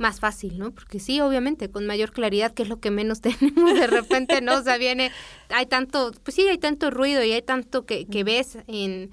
más 0.00 0.18
fácil, 0.18 0.58
¿no? 0.58 0.72
Porque 0.72 0.98
sí, 0.98 1.20
obviamente, 1.20 1.70
con 1.70 1.86
mayor 1.86 2.10
claridad, 2.10 2.52
que 2.52 2.62
es 2.62 2.68
lo 2.68 2.80
que 2.80 2.90
menos 2.90 3.20
tenemos 3.22 3.74
de 3.74 3.86
repente, 3.86 4.40
¿no? 4.40 4.58
O 4.58 4.62
sea, 4.62 4.78
viene, 4.78 5.12
hay 5.50 5.66
tanto, 5.66 6.12
pues 6.24 6.34
sí, 6.34 6.48
hay 6.48 6.58
tanto 6.58 6.90
ruido 6.90 7.22
y 7.22 7.32
hay 7.32 7.42
tanto 7.42 7.86
que, 7.86 8.06
que 8.06 8.24
ves 8.24 8.58
en 8.66 9.10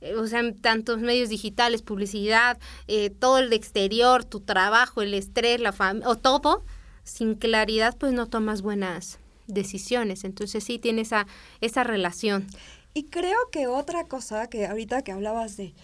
eh, 0.00 0.14
o 0.14 0.26
sea, 0.26 0.42
tantos 0.60 0.98
medios 1.00 1.28
digitales, 1.28 1.82
publicidad, 1.82 2.58
eh, 2.88 3.10
todo 3.10 3.38
el 3.38 3.52
exterior, 3.52 4.24
tu 4.24 4.40
trabajo, 4.40 5.02
el 5.02 5.14
estrés, 5.14 5.60
la 5.60 5.72
familia, 5.72 6.08
o 6.08 6.16
todo, 6.16 6.64
sin 7.04 7.34
claridad, 7.34 7.96
pues 7.98 8.12
no 8.12 8.26
tomas 8.26 8.62
buenas 8.62 9.18
decisiones. 9.46 10.24
Entonces 10.24 10.64
sí 10.64 10.78
tiene 10.78 11.02
esa, 11.02 11.26
esa 11.60 11.84
relación. 11.84 12.46
Y 12.94 13.04
creo 13.04 13.38
que 13.52 13.66
otra 13.66 14.06
cosa 14.06 14.48
que 14.48 14.66
ahorita 14.66 15.02
que 15.02 15.12
hablabas 15.12 15.56
de, 15.56 15.74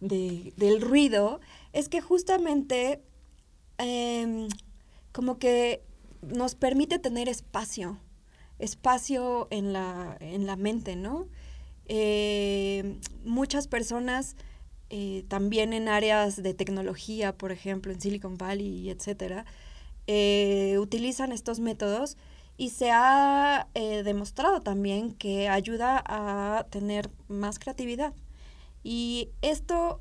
de 0.00 0.52
del 0.56 0.80
ruido, 0.80 1.40
es 1.72 1.88
que 1.88 2.00
justamente 2.00 3.00
em, 3.78 4.48
como 5.12 5.38
que 5.38 5.82
nos 6.22 6.54
permite 6.54 6.98
tener 6.98 7.28
espacio, 7.28 7.98
espacio 8.58 9.48
en 9.50 9.72
la, 9.72 10.16
en 10.20 10.46
la 10.46 10.56
mente, 10.56 10.96
¿no? 10.96 11.28
Eh, 11.86 12.98
muchas 13.24 13.68
personas 13.68 14.36
eh, 14.90 15.24
también 15.28 15.72
en 15.72 15.88
áreas 15.88 16.42
de 16.42 16.54
tecnología, 16.54 17.36
por 17.36 17.52
ejemplo, 17.52 17.92
en 17.92 18.00
Silicon 18.00 18.38
Valley, 18.38 18.90
etcétera, 18.90 19.44
eh, 20.06 20.76
utilizan 20.78 21.32
estos 21.32 21.60
métodos 21.60 22.16
y 22.56 22.70
se 22.70 22.90
ha 22.92 23.68
demostrado 23.74 24.60
también 24.60 25.12
que 25.12 25.48
ayuda 25.48 26.02
a 26.06 26.66
tener 26.70 27.10
más 27.26 27.58
creatividad. 27.58 28.14
Y 28.84 29.30
esto, 29.42 30.00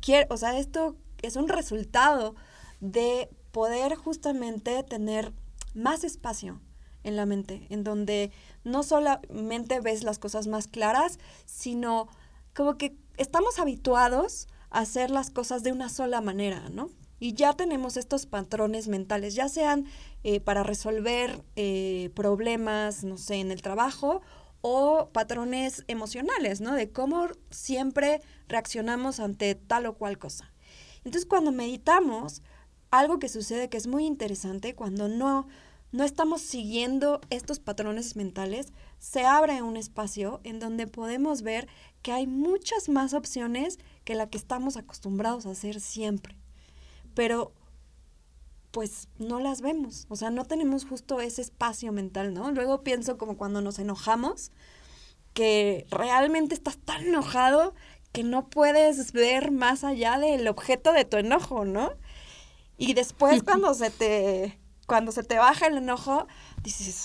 quiere, 0.00 0.26
o 0.30 0.38
sea, 0.38 0.58
esto 0.58 0.96
es 1.22 1.36
un 1.36 1.48
resultado 1.48 2.34
de 2.80 3.28
poder 3.52 3.96
justamente 3.96 4.82
tener 4.82 5.32
más 5.74 6.04
espacio 6.04 6.60
en 7.04 7.16
la 7.16 7.26
mente, 7.26 7.66
en 7.70 7.84
donde 7.84 8.32
no 8.64 8.82
solamente 8.82 9.80
ves 9.80 10.02
las 10.02 10.18
cosas 10.18 10.46
más 10.46 10.66
claras, 10.66 11.18
sino 11.44 12.08
como 12.54 12.76
que 12.76 12.96
estamos 13.16 13.58
habituados 13.58 14.48
a 14.70 14.80
hacer 14.80 15.10
las 15.10 15.30
cosas 15.30 15.62
de 15.62 15.72
una 15.72 15.88
sola 15.88 16.20
manera, 16.20 16.68
¿no? 16.70 16.90
Y 17.18 17.32
ya 17.32 17.54
tenemos 17.54 17.96
estos 17.96 18.26
patrones 18.26 18.88
mentales, 18.88 19.34
ya 19.34 19.48
sean 19.48 19.86
eh, 20.22 20.40
para 20.40 20.62
resolver 20.64 21.42
eh, 21.54 22.10
problemas, 22.14 23.04
no 23.04 23.16
sé, 23.16 23.36
en 23.36 23.50
el 23.50 23.62
trabajo 23.62 24.20
o 24.60 25.08
patrones 25.12 25.84
emocionales, 25.86 26.60
¿no? 26.60 26.74
De 26.74 26.90
cómo 26.90 27.28
siempre 27.50 28.20
reaccionamos 28.48 29.20
ante 29.20 29.54
tal 29.54 29.86
o 29.86 29.94
cual 29.94 30.18
cosa. 30.18 30.52
Entonces, 31.06 31.24
cuando 31.24 31.52
meditamos, 31.52 32.42
algo 32.90 33.18
que 33.18 33.28
sucede 33.28 33.70
que 33.70 33.78
es 33.78 33.86
muy 33.86 34.04
interesante, 34.04 34.74
cuando 34.74 35.08
no 35.08 35.46
no 35.92 36.04
estamos 36.04 36.42
siguiendo 36.42 37.20
estos 37.30 37.60
patrones 37.60 38.16
mentales, 38.16 38.72
se 38.98 39.24
abre 39.24 39.62
un 39.62 39.76
espacio 39.76 40.40
en 40.44 40.58
donde 40.58 40.86
podemos 40.86 41.42
ver 41.42 41.68
que 42.02 42.12
hay 42.12 42.26
muchas 42.26 42.88
más 42.88 43.14
opciones 43.14 43.78
que 44.04 44.14
la 44.14 44.28
que 44.28 44.36
estamos 44.36 44.76
acostumbrados 44.76 45.46
a 45.46 45.52
hacer 45.52 45.80
siempre. 45.80 46.36
Pero 47.14 47.52
pues 48.72 49.08
no 49.18 49.40
las 49.40 49.62
vemos, 49.62 50.06
o 50.10 50.16
sea, 50.16 50.28
no 50.28 50.44
tenemos 50.44 50.84
justo 50.84 51.20
ese 51.20 51.40
espacio 51.40 51.92
mental, 51.92 52.34
¿no? 52.34 52.50
Luego 52.50 52.82
pienso 52.82 53.16
como 53.16 53.38
cuando 53.38 53.62
nos 53.62 53.78
enojamos, 53.78 54.50
que 55.32 55.86
realmente 55.90 56.54
estás 56.54 56.76
tan 56.76 57.06
enojado 57.06 57.74
que 58.16 58.24
no 58.24 58.48
puedes 58.48 59.12
ver 59.12 59.50
más 59.50 59.84
allá 59.84 60.18
del 60.18 60.48
objeto 60.48 60.94
de 60.94 61.04
tu 61.04 61.18
enojo, 61.18 61.66
¿no? 61.66 61.92
Y 62.78 62.94
después 62.94 63.42
cuando 63.44 63.74
se 63.74 63.90
te 63.90 64.58
cuando 64.86 65.12
se 65.12 65.22
te 65.22 65.36
baja 65.36 65.66
el 65.66 65.76
enojo, 65.76 66.26
dices, 66.62 67.02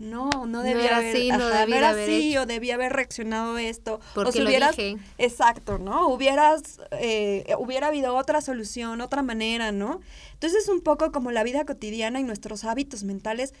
no, 0.00 0.28
no 0.46 0.62
debía 0.62 0.98
haber, 0.98 1.16
así, 1.16 1.30
no, 1.30 1.48
debía 1.48 2.42
o 2.42 2.44
debía 2.44 2.74
haber 2.74 2.92
reaccionado 2.92 3.56
esto. 3.56 4.00
Porque 4.14 4.28
o 4.28 4.32
si 4.32 4.42
hubieras, 4.42 4.76
exacto, 5.16 5.78
¿no? 5.78 6.08
Hubieras, 6.08 6.80
eh, 6.90 7.54
hubiera 7.58 7.86
habido 7.86 8.14
otra 8.14 8.42
solución, 8.42 9.00
otra 9.00 9.22
manera, 9.22 9.72
¿no? 9.72 10.02
Entonces 10.34 10.68
un 10.68 10.82
poco 10.82 11.10
como 11.10 11.30
la 11.30 11.42
vida 11.42 11.64
cotidiana 11.64 12.20
y 12.20 12.24
nuestros 12.24 12.64
hábitos 12.64 13.02
mentales 13.04 13.54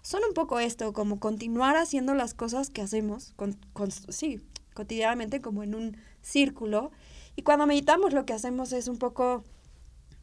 son 0.00 0.22
un 0.26 0.32
poco 0.32 0.58
esto, 0.58 0.94
como 0.94 1.20
continuar 1.20 1.76
haciendo 1.76 2.14
las 2.14 2.32
cosas 2.32 2.70
que 2.70 2.80
hacemos, 2.80 3.34
con, 3.34 3.58
sí, 4.08 4.40
cotidianamente 4.76 5.40
como 5.40 5.64
en 5.64 5.74
un 5.74 5.96
círculo. 6.22 6.92
Y 7.34 7.42
cuando 7.42 7.66
meditamos 7.66 8.12
lo 8.12 8.24
que 8.24 8.32
hacemos 8.32 8.72
es 8.72 8.86
un 8.86 8.98
poco, 8.98 9.42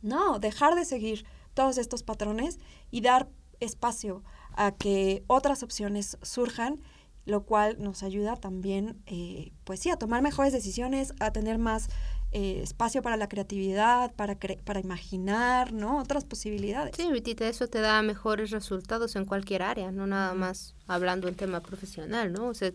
no, 0.02 0.40
dejar 0.40 0.76
de 0.76 0.86
seguir 0.86 1.26
todos 1.54 1.78
estos 1.78 2.04
patrones 2.04 2.60
y 2.90 3.02
dar 3.02 3.28
espacio 3.60 4.24
a 4.56 4.72
que 4.72 5.24
otras 5.28 5.64
opciones 5.64 6.18
surjan, 6.22 6.80
lo 7.26 7.44
cual 7.44 7.78
nos 7.80 8.04
ayuda 8.04 8.36
también, 8.36 9.02
eh, 9.06 9.52
pues 9.64 9.80
sí, 9.80 9.90
a 9.90 9.98
tomar 9.98 10.22
mejores 10.22 10.54
decisiones, 10.54 11.14
a 11.20 11.32
tener 11.32 11.58
más 11.58 11.90
eh, 12.36 12.62
espacio 12.64 13.04
para 13.04 13.16
la 13.16 13.30
creatividad, 13.30 14.12
para, 14.16 14.36
para 14.66 14.80
imaginar, 14.80 15.72
¿no? 15.72 16.00
Otras 16.00 16.26
posibilidades. 16.26 16.96
Sí, 16.96 17.12
Vitita, 17.12 17.48
eso 17.48 17.68
te 17.68 17.80
da 17.80 18.02
mejores 18.02 18.50
resultados 18.50 19.16
en 19.16 19.26
cualquier 19.26 19.62
área, 19.62 19.92
no 19.92 20.08
nada 20.08 20.34
más 20.34 20.74
hablando 20.88 21.28
en 21.28 21.36
tema 21.36 21.60
profesional, 21.60 22.34
¿no? 22.34 22.48
O 22.48 22.54
sea, 22.56 22.72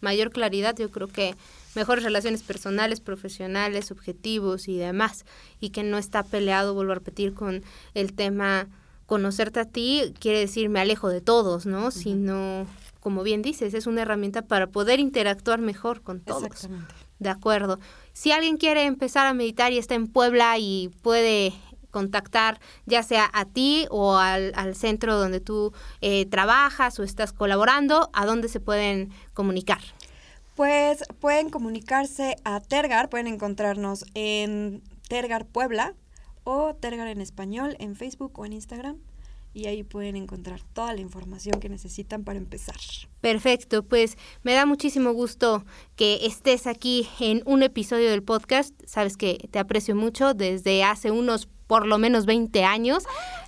mayor 0.00 0.30
claridad, 0.30 0.74
yo 0.78 0.90
creo 0.90 1.08
que 1.08 1.36
mejores 1.74 2.04
relaciones 2.04 2.42
personales, 2.42 3.00
profesionales, 3.00 3.90
objetivos 3.90 4.66
y 4.66 4.78
demás, 4.78 5.26
y 5.60 5.70
que 5.70 5.82
no 5.82 5.98
está 5.98 6.22
peleado, 6.22 6.72
vuelvo 6.72 6.92
a 6.92 6.96
repetir, 6.96 7.34
con 7.34 7.62
el 7.92 8.14
tema 8.14 8.66
conocerte 9.04 9.60
a 9.60 9.66
ti 9.66 10.14
quiere 10.20 10.38
decir 10.38 10.70
me 10.70 10.80
alejo 10.80 11.10
de 11.10 11.20
todos, 11.20 11.66
¿no? 11.66 11.90
Sino, 11.90 12.66
como 13.00 13.22
bien 13.22 13.42
dices, 13.42 13.74
es 13.74 13.86
una 13.86 14.00
herramienta 14.00 14.40
para 14.40 14.68
poder 14.68 15.00
interactuar 15.00 15.60
mejor 15.60 16.00
con 16.00 16.20
todos. 16.20 16.44
Exactamente. 16.44 16.94
De 17.18 17.28
acuerdo. 17.28 17.78
Si 18.12 18.32
alguien 18.32 18.56
quiere 18.56 18.84
empezar 18.84 19.26
a 19.26 19.34
meditar 19.34 19.72
y 19.72 19.78
está 19.78 19.94
en 19.94 20.06
Puebla 20.06 20.58
y 20.58 20.90
puede 21.02 21.52
contactar 21.90 22.58
ya 22.86 23.02
sea 23.02 23.30
a 23.32 23.44
ti 23.44 23.86
o 23.90 24.16
al, 24.16 24.74
centro 24.74 25.18
donde 25.18 25.40
tú 25.40 25.72
eh, 26.00 26.26
trabajas 26.26 26.98
o 26.98 27.02
estás 27.02 27.32
colaborando, 27.32 28.10
¿a 28.12 28.26
dónde 28.26 28.48
se 28.48 28.60
pueden 28.60 29.10
comunicar? 29.34 29.80
Pues 30.56 31.04
pueden 31.20 31.50
comunicarse 31.50 32.36
a 32.44 32.60
Tergar, 32.60 33.08
pueden 33.08 33.26
encontrarnos 33.26 34.04
en 34.14 34.82
Tergar 35.08 35.46
Puebla, 35.46 35.94
o 36.44 36.74
Tergar 36.74 37.06
en 37.08 37.20
español 37.20 37.76
en 37.78 37.94
Facebook 37.94 38.38
o 38.38 38.46
en 38.46 38.54
Instagram 38.54 38.98
y 39.54 39.66
ahí 39.66 39.82
pueden 39.82 40.16
encontrar 40.16 40.60
toda 40.72 40.94
la 40.94 41.00
información 41.00 41.60
que 41.60 41.68
necesitan 41.68 42.24
para 42.24 42.38
empezar. 42.38 42.76
Perfecto, 43.20 43.82
pues 43.82 44.16
me 44.42 44.54
da 44.54 44.66
muchísimo 44.66 45.12
gusto 45.12 45.64
que 45.96 46.26
estés 46.26 46.66
aquí 46.66 47.08
en 47.20 47.42
un 47.44 47.62
episodio 47.62 48.10
del 48.10 48.22
podcast. 48.22 48.74
Sabes 48.86 49.16
que 49.16 49.48
te 49.50 49.58
aprecio 49.58 49.94
mucho 49.94 50.34
desde 50.34 50.84
hace 50.84 51.10
unos 51.10 51.48
por 51.66 51.86
lo 51.86 51.98
menos 51.98 52.26
20 52.26 52.64
años. 52.64 53.04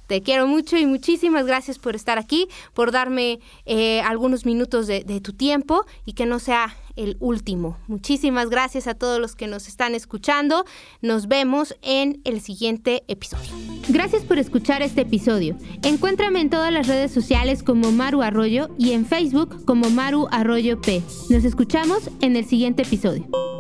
Te 0.07 0.23
quiero 0.23 0.47
mucho 0.47 0.77
y 0.77 0.87
muchísimas 0.87 1.47
gracias 1.47 1.79
por 1.79 1.95
estar 1.95 2.19
aquí, 2.19 2.49
por 2.73 2.91
darme 2.91 3.41
eh, 3.67 4.01
algunos 4.01 4.47
minutos 4.47 4.87
de, 4.87 5.05
de 5.05 5.21
tu 5.21 5.33
tiempo 5.33 5.85
y 6.05 6.13
que 6.13 6.27
no 6.27 6.39
sea 6.39 6.77
el 6.97 7.17
último. 7.21 7.79
Muchísimas 7.87 8.51
gracias 8.51 8.87
a 8.87 8.95
todos 8.95 9.21
los 9.21 9.35
que 9.35 9.47
nos 9.47 9.69
están 9.69 9.95
escuchando. 9.95 10.65
Nos 11.01 11.29
vemos 11.29 11.77
en 11.83 12.21
el 12.25 12.41
siguiente 12.41 13.05
episodio. 13.09 13.51
Gracias 13.89 14.23
por 14.23 14.39
escuchar 14.39 14.83
este 14.83 15.03
episodio. 15.03 15.57
Encuéntrame 15.83 16.41
en 16.41 16.51
todas 16.51 16.73
las 16.73 16.87
redes 16.87 17.13
sociales 17.13 17.63
como 17.63 17.93
Maru 17.93 18.23
Arroyo 18.23 18.69
y 18.79 18.93
en 18.93 19.07
Facebook 19.07 19.65
como 19.65 19.91
Maru 19.91 20.29
Arroyo 20.31 20.81
P. 20.81 21.03
Nos 21.31 21.45
escuchamos 21.45 22.11
en 22.21 22.37
el 22.37 22.45
siguiente 22.45 22.83
episodio. 22.83 23.54